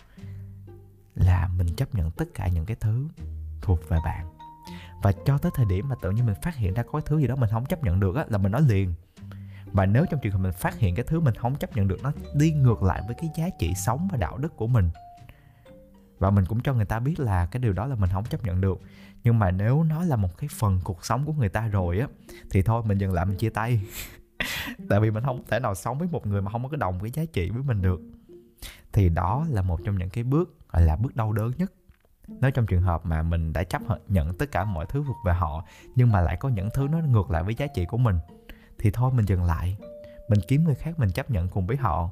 là 1.15 1.49
mình 1.49 1.75
chấp 1.77 1.95
nhận 1.95 2.11
tất 2.11 2.25
cả 2.35 2.49
những 2.49 2.67
cái 2.67 2.77
thứ 2.81 3.09
thuộc 3.63 3.89
về 3.89 3.99
bạn. 4.05 4.37
Và 5.03 5.13
cho 5.25 5.39
tới 5.39 5.53
thời 5.55 5.67
điểm 5.67 5.89
mà 5.89 5.97
tự 6.03 6.11
nhiên 6.11 6.27
mình 6.27 6.37
phát 6.43 6.57
hiện 6.57 6.75
ra 6.75 6.83
có 6.83 6.93
cái 6.93 7.03
thứ 7.07 7.19
gì 7.19 7.27
đó 7.27 7.37
mình 7.37 7.51
không 7.53 7.67
chấp 7.67 7.85
nhận 7.85 8.01
được 8.01 8.17
á, 8.17 8.25
là 8.29 8.39
mình 8.39 8.53
nói 8.53 8.63
liền. 8.63 8.95
Và 9.73 9.87
nếu 9.87 10.07
trong 10.11 10.21
trường 10.23 10.33
hợp 10.33 10.39
mình 10.39 10.53
phát 10.53 10.79
hiện 10.79 10.95
cái 10.95 11.05
thứ 11.09 11.21
mình 11.21 11.35
không 11.35 11.57
chấp 11.57 11.77
nhận 11.77 11.89
được, 11.89 12.03
nó 12.03 12.13
đi 12.35 12.53
ngược 12.53 12.83
lại 12.83 13.03
với 13.07 13.17
cái 13.21 13.31
giá 13.37 13.49
trị 13.59 13.75
sống 13.75 14.09
và 14.13 14.17
đạo 14.19 14.39
đức 14.39 14.57
của 14.57 14.67
mình 14.67 14.91
và 16.19 16.31
mình 16.31 16.45
cũng 16.49 16.61
cho 16.61 16.75
người 16.75 16.85
ta 16.85 17.01
biết 17.01 17.21
là 17.21 17.47
cái 17.47 17.61
điều 17.61 17.73
đó 17.73 17.87
là 17.87 17.95
mình 17.95 18.11
không 18.13 18.25
chấp 18.25 18.45
nhận 18.45 18.61
được. 18.61 18.81
Nhưng 19.25 19.39
mà 19.39 19.51
nếu 19.51 19.83
nó 19.83 20.05
là 20.05 20.17
một 20.17 20.37
cái 20.39 20.49
phần 20.53 20.81
cuộc 20.85 21.05
sống 21.05 21.25
của 21.27 21.33
người 21.33 21.49
ta 21.49 21.69
rồi 21.69 21.99
á, 21.99 22.07
thì 22.51 22.63
thôi 22.63 22.83
mình 22.87 22.99
dừng 22.99 23.13
lại 23.13 23.27
mình 23.27 23.37
chia 23.37 23.51
tay. 23.51 23.81
Tại 24.89 25.01
vì 25.01 25.11
mình 25.11 25.25
không 25.25 25.45
thể 25.49 25.61
nào 25.61 25.75
sống 25.75 25.99
với 25.99 26.09
một 26.09 26.27
người 26.27 26.43
mà 26.43 26.51
không 26.51 26.63
có 26.63 26.69
cái 26.69 26.79
đồng 26.79 27.01
cái 27.01 27.11
giá 27.11 27.25
trị 27.33 27.51
với 27.51 27.63
mình 27.63 27.83
được. 27.83 28.01
Thì 28.93 29.09
đó 29.09 29.47
là 29.51 29.63
một 29.63 29.81
trong 29.85 29.99
những 29.99 30.11
cái 30.11 30.25
bước, 30.25 30.71
gọi 30.73 30.83
là, 30.83 30.97
bước 30.97 31.17
đau 31.17 31.33
đớn 31.33 31.51
nhất. 31.57 31.73
Nếu 32.29 32.51
trong 32.51 32.67
trường 32.67 32.83
hợp 32.83 33.07
mà 33.07 33.23
mình 33.23 33.53
đã 33.53 33.65
chấp 33.65 33.83
nhận 34.09 34.35
tất 34.35 34.51
cả 34.53 34.65
mọi 34.65 34.87
thứ 34.89 35.05
thuộc 35.07 35.17
về 35.25 35.33
họ, 35.33 35.65
nhưng 35.95 36.13
mà 36.13 36.21
lại 36.21 36.37
có 36.37 36.49
những 36.49 36.69
thứ 36.75 36.89
nó 36.89 36.99
ngược 36.99 37.31
lại 37.31 37.43
với 37.43 37.55
giá 37.55 37.67
trị 37.67 37.85
của 37.85 37.99
mình, 37.99 38.19
thì 38.79 38.91
thôi 38.91 39.13
mình 39.15 39.27
dừng 39.27 39.45
lại. 39.45 39.77
Mình 40.29 40.41
kiếm 40.49 40.65
người 40.65 40.75
khác 40.75 40.99
mình 40.99 41.11
chấp 41.11 41.31
nhận 41.31 41.49
cùng 41.49 41.67
với 41.67 41.77
họ. 41.77 42.11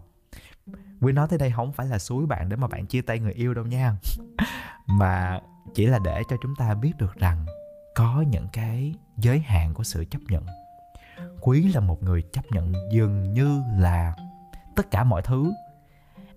Quý 1.00 1.12
nói 1.12 1.26
tới 1.30 1.38
đây 1.38 1.52
không 1.56 1.72
phải 1.72 1.86
là 1.86 1.98
suối 1.98 2.26
bạn 2.26 2.48
để 2.48 2.56
mà 2.56 2.66
bạn 2.66 2.86
chia 2.86 3.02
tay 3.02 3.18
người 3.18 3.32
yêu 3.32 3.54
đâu 3.54 3.66
nha. 3.66 3.96
Mà 4.86 5.40
chỉ 5.74 5.86
là 5.86 5.98
để 6.04 6.22
cho 6.30 6.36
chúng 6.42 6.54
ta 6.56 6.74
biết 6.74 6.92
được 6.98 7.14
rằng 7.16 7.46
Có 7.94 8.24
những 8.28 8.46
cái 8.52 8.94
giới 9.16 9.38
hạn 9.38 9.74
của 9.74 9.84
sự 9.84 10.04
chấp 10.10 10.20
nhận. 10.28 10.46
Quý 11.40 11.72
là 11.72 11.80
một 11.80 12.02
người 12.02 12.22
chấp 12.22 12.44
nhận 12.50 12.72
dường 12.92 13.32
như 13.32 13.62
là 13.78 14.16
tất 14.76 14.90
cả 14.90 15.04
mọi 15.04 15.22
thứ. 15.22 15.52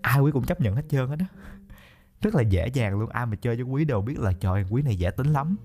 Ai 0.01 0.19
quý 0.19 0.31
cũng 0.31 0.45
chấp 0.45 0.61
nhận 0.61 0.75
hết 0.75 0.83
trơn 0.89 1.09
hết 1.09 1.15
đó 1.15 1.25
Rất 2.21 2.35
là 2.35 2.41
dễ 2.41 2.67
dàng 2.67 2.99
luôn 2.99 3.09
Ai 3.09 3.25
mà 3.25 3.35
chơi 3.35 3.55
với 3.55 3.63
quý 3.63 3.85
đều 3.85 4.01
biết 4.01 4.19
là 4.19 4.33
trời 4.39 4.65
quý 4.69 4.81
này 4.81 4.95
dễ 4.95 5.11
tính 5.11 5.27
lắm. 5.27 5.57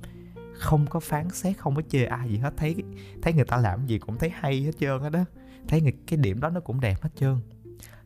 Không 0.54 0.86
có 0.86 1.00
phán 1.00 1.30
xét 1.30 1.58
không 1.58 1.76
có 1.76 1.82
chê 1.88 2.04
ai 2.04 2.28
gì 2.28 2.38
hết. 2.38 2.54
Thấy 2.56 2.76
thấy 3.22 3.32
người 3.32 3.44
ta 3.44 3.56
làm 3.56 3.86
gì 3.86 3.98
cũng 3.98 4.18
thấy 4.18 4.30
hay 4.30 4.62
hết 4.62 4.72
trơn 4.80 5.02
á 5.02 5.08
đó. 5.08 5.24
Thấy 5.68 5.80
người, 5.80 5.92
cái 6.06 6.16
điểm 6.16 6.40
đó 6.40 6.48
nó 6.48 6.60
cũng 6.60 6.80
đẹp 6.80 7.02
hết 7.02 7.10
trơn 7.16 7.36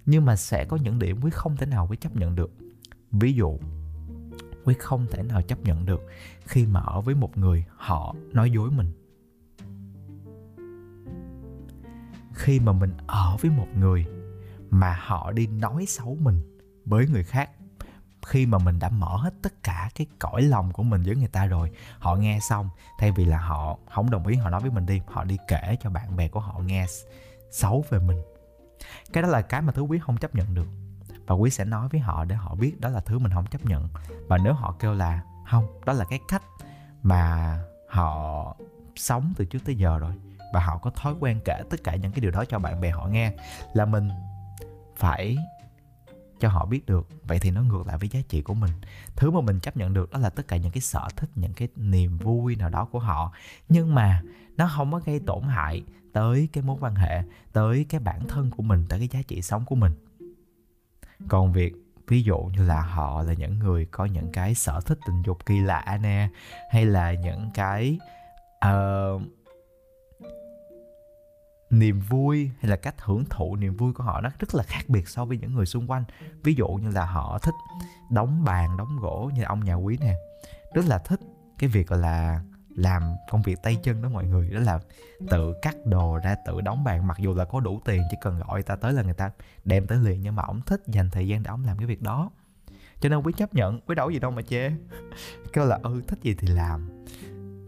nhưng 0.07 0.25
mà 0.25 0.37
sẽ 0.37 0.65
có 0.65 0.77
những 0.77 0.99
điểm 0.99 1.21
quý 1.23 1.31
không 1.31 1.57
thể 1.57 1.67
nào 1.67 1.87
quý 1.91 1.97
chấp 1.97 2.17
nhận 2.17 2.35
được. 2.35 2.51
Ví 3.13 3.33
dụ, 3.33 3.59
quý 4.65 4.75
không 4.79 5.07
thể 5.11 5.23
nào 5.23 5.43
chấp 5.43 5.61
nhận 5.61 5.87
được 5.87 6.01
khi 6.45 6.67
mà 6.67 6.81
ở 6.81 7.01
với 7.01 7.15
một 7.15 7.39
người 7.39 7.65
họ 7.77 8.15
nói 8.33 8.51
dối 8.51 8.71
mình. 8.71 8.93
Khi 12.35 12.61
mà 12.61 12.73
mình 12.73 12.93
ở 13.07 13.37
với 13.41 13.51
một 13.51 13.67
người 13.75 14.07
mà 14.71 14.99
họ 15.01 15.33
đi 15.33 15.47
nói 15.47 15.87
xấu 15.89 16.17
mình 16.21 16.59
với 16.85 17.07
người 17.09 17.25
khác, 17.25 17.51
khi 18.27 18.47
mà 18.47 18.59
mình 18.59 18.79
đã 18.79 18.89
mở 18.89 19.17
hết 19.17 19.35
tất 19.43 19.63
cả 19.63 19.91
cái 19.95 20.07
cõi 20.19 20.43
lòng 20.43 20.73
của 20.73 20.83
mình 20.83 21.03
với 21.03 21.17
người 21.17 21.29
ta 21.29 21.47
rồi, 21.47 21.71
họ 21.99 22.17
nghe 22.17 22.39
xong, 22.49 22.69
thay 22.99 23.13
vì 23.13 23.25
là 23.25 23.39
họ 23.39 23.79
không 23.91 24.11
đồng 24.11 24.27
ý 24.27 24.37
họ 24.37 24.51
nói 24.51 24.61
với 24.61 24.71
mình 24.71 24.87
đi, 24.87 25.01
họ 25.07 25.25
đi 25.25 25.37
kể 25.49 25.77
cho 25.83 25.91
bạn 25.91 26.17
bè 26.17 26.29
của 26.29 26.41
họ 26.41 26.59
nghe 26.59 26.87
xấu 27.51 27.85
về 27.91 27.99
mình 27.99 28.23
cái 29.13 29.23
đó 29.23 29.29
là 29.29 29.43
cái 29.43 29.63
mà 29.63 29.73
thứ 29.73 29.83
quý 29.83 29.99
không 29.99 30.17
chấp 30.17 30.35
nhận 30.35 30.55
được. 30.55 30.69
Và 31.27 31.35
quý 31.35 31.51
sẽ 31.51 31.65
nói 31.65 31.89
với 31.89 32.01
họ 32.01 32.25
để 32.25 32.37
họ 32.37 32.55
biết 32.55 32.81
đó 32.81 32.89
là 32.89 33.01
thứ 33.01 33.19
mình 33.19 33.33
không 33.33 33.47
chấp 33.47 33.65
nhận. 33.65 33.89
Và 34.29 34.39
nếu 34.39 34.53
họ 34.53 34.77
kêu 34.79 34.95
là, 34.95 35.21
không, 35.51 35.81
đó 35.85 35.93
là 35.93 36.05
cái 36.05 36.21
cách 36.29 36.43
mà 37.03 37.59
họ 37.89 38.57
sống 38.97 39.33
từ 39.37 39.45
trước 39.45 39.59
tới 39.65 39.75
giờ 39.75 39.99
rồi, 39.99 40.13
và 40.53 40.61
họ 40.61 40.79
có 40.79 40.91
thói 40.91 41.15
quen 41.21 41.41
kể 41.45 41.63
tất 41.71 41.77
cả 41.85 41.97
những 41.97 42.13
cái 42.13 42.21
điều 42.21 42.31
đó 42.31 42.45
cho 42.49 42.59
bạn 42.59 42.81
bè 42.81 42.91
họ 42.91 43.07
nghe, 43.07 43.33
là 43.75 43.85
mình 43.85 44.11
phải 44.97 45.37
cho 46.41 46.49
họ 46.49 46.67
biết 46.67 46.87
được. 46.87 47.09
Vậy 47.25 47.39
thì 47.39 47.51
nó 47.51 47.63
ngược 47.63 47.87
lại 47.87 47.99
với 47.99 48.09
giá 48.09 48.21
trị 48.29 48.43
của 48.43 48.55
mình. 48.55 48.71
Thứ 49.17 49.31
mà 49.31 49.41
mình 49.41 49.61
chấp 49.61 49.77
nhận 49.77 49.95
được 49.95 50.11
đó 50.11 50.19
là 50.19 50.31
tất 50.31 50.49
cả 50.49 50.57
những 50.57 50.73
cái 50.73 50.81
sở 50.81 51.09
thích 51.17 51.31
những 51.35 51.53
cái 51.53 51.69
niềm 51.77 52.19
vui 52.19 52.57
nào 52.57 52.71
đó 52.71 52.85
của 52.85 52.99
họ. 52.99 53.33
Nhưng 53.69 53.95
mà 53.95 54.23
nó 54.57 54.71
không 54.77 54.93
có 54.93 55.01
gây 55.05 55.21
tổn 55.21 55.43
hại 55.43 55.83
tới 56.13 56.49
cái 56.53 56.65
mối 56.65 56.77
quan 56.81 56.95
hệ 56.95 57.23
tới 57.53 57.87
cái 57.89 58.01
bản 58.01 58.29
thân 58.29 58.51
của 58.51 58.63
mình 58.63 58.85
tới 58.89 58.99
cái 58.99 59.09
giá 59.09 59.23
trị 59.29 59.43
sống 59.43 59.65
của 59.65 59.75
mình. 59.75 59.93
Còn 61.29 61.53
việc 61.53 61.75
ví 62.09 62.23
dụ 62.23 62.39
như 62.39 62.67
là 62.67 62.81
họ 62.81 63.23
là 63.23 63.33
những 63.33 63.59
người 63.59 63.87
có 63.87 64.05
những 64.05 64.33
cái 64.33 64.55
sở 64.55 64.81
thích 64.81 64.99
tình 65.07 65.23
dục 65.23 65.47
kỳ 65.47 65.61
lạ 65.61 65.99
nè 66.03 66.29
hay 66.73 66.87
là 66.87 67.13
những 67.13 67.51
cái 67.55 67.99
uh, 68.67 69.23
niềm 71.71 72.01
vui 72.01 72.51
hay 72.61 72.71
là 72.71 72.77
cách 72.77 72.95
hưởng 72.99 73.25
thụ 73.25 73.57
niềm 73.57 73.77
vui 73.77 73.93
của 73.93 74.05
họ 74.05 74.21
nó 74.21 74.31
rất 74.39 74.55
là 74.55 74.63
khác 74.63 74.83
biệt 74.89 75.09
so 75.09 75.25
với 75.25 75.39
những 75.39 75.55
người 75.55 75.67
xung 75.67 75.91
quanh. 75.91 76.05
Ví 76.43 76.55
dụ 76.55 76.69
như 76.69 76.91
là 76.91 77.07
họ 77.07 77.39
thích 77.39 77.55
đóng 78.11 78.45
bàn, 78.45 78.77
đóng 78.77 78.99
gỗ 79.01 79.31
như 79.35 79.43
ông 79.43 79.65
nhà 79.65 79.75
quý 79.75 79.99
nè. 80.01 80.15
Rất 80.75 80.85
là 80.85 80.99
thích 80.99 81.21
cái 81.59 81.71
việc 81.71 81.93
là 81.93 82.41
làm 82.77 83.03
công 83.31 83.43
việc 83.43 83.63
tay 83.63 83.77
chân 83.83 84.03
đó 84.03 84.09
mọi 84.09 84.25
người, 84.25 84.51
đó 84.51 84.61
là 84.61 84.81
tự 85.31 85.55
cắt 85.63 85.77
đồ 85.85 86.19
ra, 86.25 86.37
tự 86.47 86.61
đóng 86.61 86.85
bàn. 86.85 87.07
Mặc 87.07 87.19
dù 87.19 87.35
là 87.35 87.45
có 87.45 87.61
đủ 87.61 87.81
tiền, 87.85 88.03
chỉ 88.11 88.17
cần 88.21 88.39
gọi 88.39 88.53
người 88.53 88.63
ta 88.63 88.77
tới 88.77 88.93
là 88.93 89.03
người 89.03 89.15
ta 89.15 89.31
đem 89.65 89.87
tới 89.87 89.99
liền, 89.99 90.21
nhưng 90.21 90.35
mà 90.35 90.43
ông 90.43 90.61
thích 90.61 90.83
dành 90.87 91.11
thời 91.11 91.29
gian 91.29 91.43
để 91.43 91.49
ông 91.49 91.65
làm 91.65 91.79
cái 91.79 91.87
việc 91.87 92.03
đó. 92.03 92.31
Cho 93.01 93.09
nên 93.09 93.19
quý 93.19 93.33
chấp 93.37 93.55
nhận, 93.55 93.81
quý 93.81 93.95
đâu 93.95 94.11
gì 94.11 94.19
đâu 94.19 94.31
mà 94.31 94.43
chê. 94.43 94.71
Kêu 95.53 95.65
là 95.65 95.79
ừ 95.83 96.03
thích 96.09 96.19
gì 96.23 96.35
thì 96.35 96.49
làm. 96.49 97.05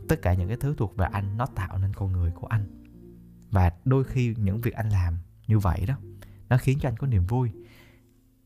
Tất 0.08 0.22
cả 0.22 0.34
những 0.34 0.48
cái 0.48 0.56
thứ 0.60 0.74
thuộc 0.78 0.96
về 0.96 1.06
anh, 1.12 1.36
nó 1.36 1.46
tạo 1.46 1.78
nên 1.78 1.94
con 1.94 2.12
người 2.12 2.30
của 2.30 2.46
anh 2.46 2.77
và 3.50 3.72
đôi 3.84 4.04
khi 4.04 4.34
những 4.38 4.60
việc 4.60 4.74
anh 4.74 4.88
làm 4.88 5.18
như 5.46 5.58
vậy 5.58 5.84
đó, 5.88 5.94
nó 6.48 6.56
khiến 6.58 6.78
cho 6.80 6.88
anh 6.88 6.96
có 6.96 7.06
niềm 7.06 7.26
vui. 7.26 7.50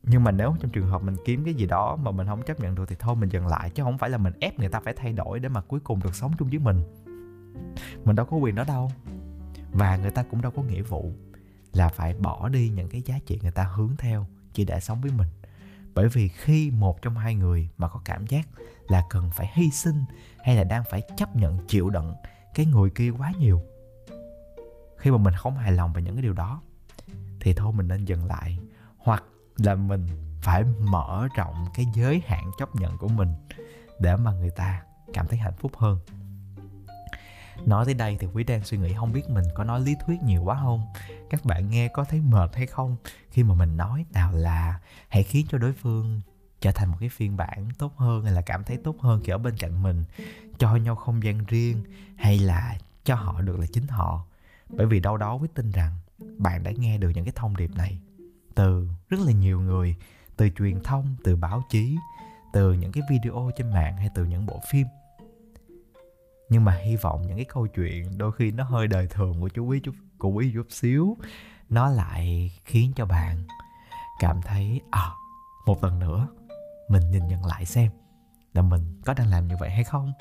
Nhưng 0.03 0.23
mà 0.23 0.31
nếu 0.31 0.55
trong 0.59 0.71
trường 0.71 0.87
hợp 0.87 1.03
mình 1.03 1.15
kiếm 1.25 1.45
cái 1.45 1.53
gì 1.53 1.65
đó 1.65 1.95
mà 1.95 2.11
mình 2.11 2.27
không 2.27 2.41
chấp 2.41 2.59
nhận 2.59 2.75
được 2.75 2.89
thì 2.89 2.95
thôi 2.99 3.15
mình 3.15 3.29
dừng 3.29 3.47
lại, 3.47 3.69
chứ 3.69 3.83
không 3.83 3.97
phải 3.97 4.09
là 4.09 4.17
mình 4.17 4.33
ép 4.39 4.59
người 4.59 4.69
ta 4.69 4.79
phải 4.79 4.93
thay 4.97 5.13
đổi 5.13 5.39
để 5.39 5.49
mà 5.49 5.61
cuối 5.61 5.79
cùng 5.79 5.99
được 6.03 6.15
sống 6.15 6.31
chung 6.39 6.49
với 6.49 6.59
mình. 6.59 6.81
Mình 8.05 8.15
đâu 8.15 8.25
có 8.25 8.37
quyền 8.37 8.55
đó 8.55 8.63
đâu. 8.67 8.91
Và 9.71 9.97
người 9.97 10.11
ta 10.11 10.23
cũng 10.23 10.41
đâu 10.41 10.51
có 10.55 10.61
nghĩa 10.61 10.81
vụ 10.81 11.13
là 11.73 11.89
phải 11.89 12.13
bỏ 12.13 12.49
đi 12.49 12.69
những 12.69 12.89
cái 12.89 13.01
giá 13.01 13.19
trị 13.25 13.39
người 13.41 13.51
ta 13.51 13.63
hướng 13.63 13.95
theo 13.97 14.27
chỉ 14.53 14.65
để 14.65 14.79
sống 14.79 15.01
với 15.01 15.11
mình. 15.11 15.27
Bởi 15.95 16.09
vì 16.09 16.27
khi 16.27 16.71
một 16.71 17.01
trong 17.01 17.17
hai 17.17 17.35
người 17.35 17.69
mà 17.77 17.87
có 17.87 18.01
cảm 18.05 18.27
giác 18.27 18.47
là 18.87 19.03
cần 19.09 19.29
phải 19.33 19.51
hy 19.53 19.71
sinh 19.71 20.05
hay 20.43 20.55
là 20.55 20.63
đang 20.63 20.83
phải 20.91 21.01
chấp 21.17 21.35
nhận, 21.35 21.57
chịu 21.67 21.89
đựng 21.89 22.13
cái 22.55 22.65
người 22.65 22.89
kia 22.89 23.09
quá 23.09 23.31
nhiều 23.39 23.61
khi 25.03 25.11
mà 25.11 25.17
mình 25.17 25.33
không 25.33 25.57
hài 25.57 25.71
lòng 25.71 25.93
về 25.93 26.01
những 26.01 26.15
cái 26.15 26.23
điều 26.23 26.33
đó, 26.33 26.61
thì 27.39 27.53
thôi 27.53 27.73
mình 27.73 27.87
nên 27.87 28.05
dừng 28.05 28.25
lại. 28.25 28.59
Hoặc 28.97 29.23
là 29.57 29.75
mình 29.75 30.07
phải 30.41 30.63
mở 30.63 31.27
rộng 31.35 31.65
cái 31.73 31.85
giới 31.93 32.21
hạn 32.27 32.51
chấp 32.57 32.75
nhận 32.75 32.97
của 32.97 33.07
mình 33.07 33.33
để 33.99 34.15
mà 34.15 34.31
người 34.31 34.49
ta 34.49 34.83
cảm 35.13 35.27
thấy 35.27 35.39
hạnh 35.39 35.53
phúc 35.59 35.71
hơn. 35.77 35.99
Nói 37.65 37.85
tới 37.85 37.93
đây 37.93 38.17
thì 38.19 38.27
quý 38.33 38.43
đang 38.43 38.63
suy 38.63 38.77
nghĩ 38.77 38.93
không 38.93 39.13
biết 39.13 39.29
mình 39.29 39.45
có 39.55 39.63
nói 39.63 39.81
lý 39.81 39.95
thuyết 40.05 40.23
nhiều 40.23 40.43
quá 40.43 40.59
không? 40.61 40.93
Các 41.29 41.45
bạn 41.45 41.69
nghe 41.69 41.87
có 41.87 42.03
thấy 42.03 42.21
mệt 42.21 42.55
hay 42.55 42.67
không? 42.67 42.97
Khi 43.29 43.43
mà 43.43 43.55
mình 43.55 43.77
nói, 43.77 44.05
nào 44.13 44.31
là 44.31 44.79
hãy 45.09 45.23
khiến 45.23 45.45
cho 45.49 45.57
đối 45.57 45.73
phương 45.73 46.21
trở 46.61 46.71
thành 46.71 46.89
một 46.89 46.97
cái 46.99 47.09
phiên 47.09 47.37
bản 47.37 47.69
tốt 47.77 47.97
hơn 47.97 48.23
hay 48.23 48.33
là 48.33 48.41
cảm 48.41 48.63
thấy 48.63 48.77
tốt 48.83 48.95
hơn 48.99 49.21
khi 49.23 49.31
ở 49.31 49.37
bên 49.37 49.55
cạnh 49.57 49.83
mình, 49.83 50.03
cho 50.57 50.75
nhau 50.75 50.95
không 50.95 51.23
gian 51.23 51.45
riêng, 51.45 51.83
hay 52.17 52.39
là 52.39 52.77
cho 53.03 53.15
họ 53.15 53.41
được 53.41 53.59
là 53.59 53.65
chính 53.73 53.87
họ 53.87 54.25
bởi 54.77 54.85
vì 54.85 54.99
đâu 54.99 55.17
đó 55.17 55.35
quyết 55.35 55.53
tin 55.53 55.71
rằng 55.71 55.91
bạn 56.37 56.63
đã 56.63 56.71
nghe 56.71 56.97
được 56.97 57.09
những 57.09 57.25
cái 57.25 57.33
thông 57.35 57.57
điệp 57.57 57.71
này 57.75 57.99
từ 58.55 58.87
rất 59.09 59.19
là 59.25 59.31
nhiều 59.31 59.61
người, 59.61 59.95
từ 60.37 60.49
truyền 60.49 60.83
thông, 60.83 61.15
từ 61.23 61.35
báo 61.35 61.63
chí, 61.69 61.97
từ 62.53 62.73
những 62.73 62.91
cái 62.91 63.03
video 63.09 63.51
trên 63.55 63.69
mạng 63.69 63.97
hay 63.97 64.09
từ 64.15 64.25
những 64.25 64.45
bộ 64.45 64.59
phim. 64.71 64.87
Nhưng 66.49 66.65
mà 66.65 66.75
hy 66.75 66.95
vọng 66.95 67.21
những 67.27 67.35
cái 67.35 67.45
câu 67.45 67.67
chuyện 67.67 68.17
đôi 68.17 68.31
khi 68.31 68.51
nó 68.51 68.63
hơi 68.63 68.87
đời 68.87 69.07
thường 69.07 69.41
của 69.41 69.49
chú 69.49 69.65
quý 69.65 69.79
chút, 69.79 69.95
của 70.17 70.29
quý 70.29 70.51
chút 70.53 70.67
xíu, 70.69 71.17
nó 71.69 71.89
lại 71.89 72.51
khiến 72.65 72.91
cho 72.95 73.05
bạn 73.05 73.43
cảm 74.19 74.41
thấy 74.41 74.81
à 74.91 75.11
một 75.65 75.83
lần 75.83 75.99
nữa 75.99 76.27
mình 76.89 77.11
nhìn 77.11 77.27
nhận 77.27 77.45
lại 77.45 77.65
xem 77.65 77.91
là 78.53 78.61
mình 78.61 79.01
có 79.05 79.13
đang 79.13 79.27
làm 79.27 79.47
như 79.47 79.55
vậy 79.59 79.69
hay 79.69 79.83
không? 79.83 80.13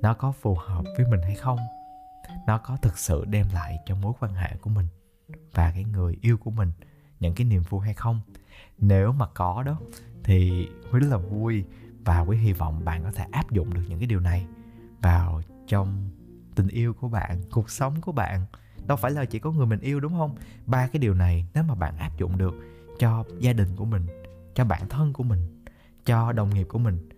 Nó 0.00 0.14
có 0.14 0.32
phù 0.32 0.54
hợp 0.54 0.84
với 0.96 1.06
mình 1.06 1.20
hay 1.22 1.34
không? 1.34 1.58
Nó 2.46 2.58
có 2.58 2.76
thực 2.76 2.98
sự 2.98 3.24
đem 3.24 3.46
lại 3.54 3.78
cho 3.86 3.94
mối 3.94 4.12
quan 4.20 4.34
hệ 4.34 4.56
của 4.60 4.70
mình 4.70 4.86
và 5.52 5.70
cái 5.70 5.84
người 5.84 6.16
yêu 6.20 6.36
của 6.36 6.50
mình 6.50 6.72
những 7.20 7.34
cái 7.34 7.44
niềm 7.44 7.62
vui 7.68 7.84
hay 7.84 7.94
không? 7.94 8.20
Nếu 8.78 9.12
mà 9.12 9.26
có 9.34 9.62
đó, 9.62 9.80
thì 10.24 10.68
quý 10.92 11.00
rất 11.00 11.08
là 11.10 11.16
vui 11.16 11.64
và 12.04 12.20
quý 12.20 12.36
hy 12.36 12.52
vọng 12.52 12.84
bạn 12.84 13.02
có 13.02 13.12
thể 13.12 13.26
áp 13.30 13.50
dụng 13.50 13.74
được 13.74 13.82
những 13.88 13.98
cái 13.98 14.06
điều 14.06 14.20
này 14.20 14.46
vào 15.02 15.42
trong 15.66 16.10
tình 16.54 16.68
yêu 16.68 16.94
của 16.94 17.08
bạn, 17.08 17.42
cuộc 17.50 17.70
sống 17.70 18.00
của 18.00 18.12
bạn. 18.12 18.46
Đâu 18.86 18.96
phải 18.96 19.10
là 19.10 19.24
chỉ 19.24 19.38
có 19.38 19.50
người 19.50 19.66
mình 19.66 19.80
yêu, 19.80 20.00
đúng 20.00 20.12
không? 20.12 20.36
Ba 20.66 20.86
cái 20.86 21.00
điều 21.00 21.14
này 21.14 21.46
nếu 21.54 21.64
mà 21.64 21.74
bạn 21.74 21.96
áp 21.96 22.10
dụng 22.18 22.38
được 22.38 22.54
cho 22.98 23.24
gia 23.38 23.52
đình 23.52 23.76
của 23.76 23.84
mình, 23.84 24.06
cho 24.54 24.64
bản 24.64 24.88
thân 24.88 25.12
của 25.12 25.22
mình, 25.22 25.64
cho 26.04 26.32
đồng 26.32 26.54
nghiệp 26.54 26.66
của 26.68 26.78
mình, 26.78 27.08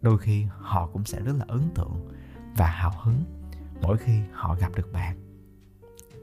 đôi 0.00 0.18
khi 0.18 0.46
họ 0.58 0.86
cũng 0.86 1.04
sẽ 1.04 1.20
rất 1.20 1.32
là 1.38 1.44
ấn 1.48 1.62
tượng 1.74 2.10
và 2.56 2.66
hào 2.66 2.92
hứng 3.02 3.24
mỗi 3.86 3.96
khi 3.98 4.20
họ 4.32 4.54
gặp 4.54 4.72
được 4.76 4.92
bạn. 4.92 5.16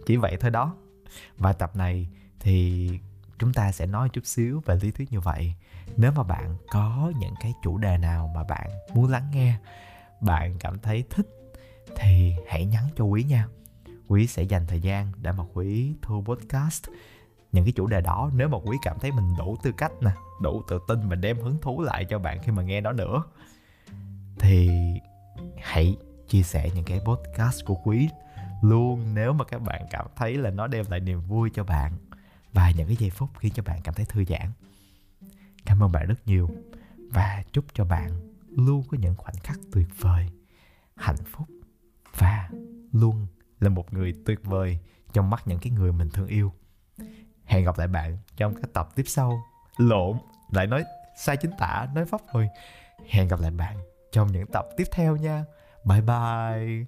Chỉ 0.05 0.17
vậy 0.17 0.37
thôi 0.39 0.51
đó. 0.51 0.75
Và 1.37 1.53
tập 1.53 1.75
này 1.75 2.07
thì 2.39 2.89
chúng 3.39 3.53
ta 3.53 3.71
sẽ 3.71 3.85
nói 3.85 4.09
chút 4.09 4.25
xíu 4.25 4.61
về 4.65 4.75
lý 4.81 4.91
thuyết 4.91 5.11
như 5.11 5.19
vậy. 5.19 5.53
Nếu 5.97 6.11
mà 6.11 6.23
bạn 6.23 6.55
có 6.71 7.11
những 7.19 7.33
cái 7.41 7.53
chủ 7.63 7.77
đề 7.77 7.97
nào 7.97 8.31
mà 8.35 8.43
bạn 8.43 8.69
muốn 8.93 9.09
lắng 9.09 9.27
nghe, 9.33 9.57
bạn 10.21 10.57
cảm 10.59 10.79
thấy 10.79 11.03
thích, 11.09 11.27
thì 11.95 12.33
hãy 12.47 12.65
nhắn 12.65 12.83
cho 12.97 13.03
quý 13.03 13.23
nha. 13.23 13.47
Quý 14.07 14.27
sẽ 14.27 14.43
dành 14.43 14.67
thời 14.67 14.79
gian 14.79 15.11
để 15.21 15.31
mà 15.31 15.43
quý 15.53 15.93
thu 16.01 16.23
podcast 16.25 16.85
những 17.51 17.65
cái 17.65 17.73
chủ 17.75 17.87
đề 17.87 18.01
đó. 18.01 18.31
Nếu 18.33 18.49
mà 18.49 18.57
quý 18.57 18.77
cảm 18.81 18.99
thấy 18.99 19.11
mình 19.11 19.33
đủ 19.37 19.57
tư 19.63 19.71
cách 19.77 19.91
nè, 20.01 20.11
đủ 20.41 20.61
tự 20.69 20.79
tin 20.87 21.09
và 21.09 21.15
đem 21.15 21.37
hứng 21.39 21.57
thú 21.61 21.81
lại 21.81 22.05
cho 22.09 22.19
bạn 22.19 22.39
khi 22.43 22.51
mà 22.51 22.63
nghe 22.63 22.81
nó 22.81 22.91
nữa, 22.91 23.23
thì 24.39 24.69
hãy 25.61 25.97
chia 26.31 26.43
sẻ 26.43 26.69
những 26.75 26.85
cái 26.85 26.99
podcast 26.99 27.65
của 27.65 27.75
quý 27.75 28.09
luôn. 28.61 29.13
Nếu 29.13 29.33
mà 29.33 29.45
các 29.45 29.61
bạn 29.61 29.85
cảm 29.89 30.07
thấy 30.15 30.37
là 30.37 30.49
nó 30.49 30.67
đem 30.67 30.85
lại 30.89 30.99
niềm 30.99 31.21
vui 31.21 31.49
cho 31.53 31.63
bạn, 31.63 31.91
và 32.53 32.71
những 32.71 32.87
cái 32.87 32.95
giây 32.95 33.09
phút 33.09 33.29
khiến 33.39 33.51
cho 33.55 33.63
bạn 33.63 33.81
cảm 33.83 33.93
thấy 33.95 34.05
thư 34.05 34.23
giãn, 34.25 34.51
cảm 35.65 35.83
ơn 35.83 35.91
bạn 35.91 36.07
rất 36.07 36.15
nhiều. 36.25 36.49
Và 37.09 37.43
chúc 37.51 37.65
cho 37.73 37.85
bạn 37.85 38.11
luôn 38.57 38.83
có 38.91 38.97
những 38.97 39.15
khoảnh 39.15 39.35
khắc 39.43 39.59
tuyệt 39.71 39.87
vời, 39.99 40.27
hạnh 40.95 41.23
phúc, 41.31 41.47
và 42.17 42.49
luôn 42.91 43.27
là 43.59 43.69
một 43.69 43.93
người 43.93 44.13
tuyệt 44.25 44.39
vời 44.43 44.79
trong 45.13 45.29
mắt 45.29 45.47
những 45.47 45.59
cái 45.59 45.71
người 45.71 45.91
mình 45.91 46.09
thương 46.09 46.27
yêu. 46.27 46.53
Hẹn 47.45 47.65
gặp 47.65 47.77
lại 47.77 47.87
bạn 47.87 48.17
trong 48.37 48.55
các 48.55 48.73
tập 48.73 48.89
tiếp 48.95 49.03
sau. 49.07 49.43
Lộn, 49.77 50.17
lại 50.51 50.67
nói 50.67 50.83
sai 51.17 51.37
chính 51.37 51.51
tả, 51.59 51.87
nói 51.95 52.05
pháp 52.05 52.21
rồi 52.33 52.49
hẹn 53.09 53.27
gặp 53.27 53.39
lại 53.39 53.51
bạn 53.51 53.77
trong 54.11 54.31
những 54.31 54.47
tập 54.53 54.65
tiếp 54.77 54.87
theo 54.91 55.15
nha. 55.15 55.45
Bye 55.85 56.01
bye 56.01 56.87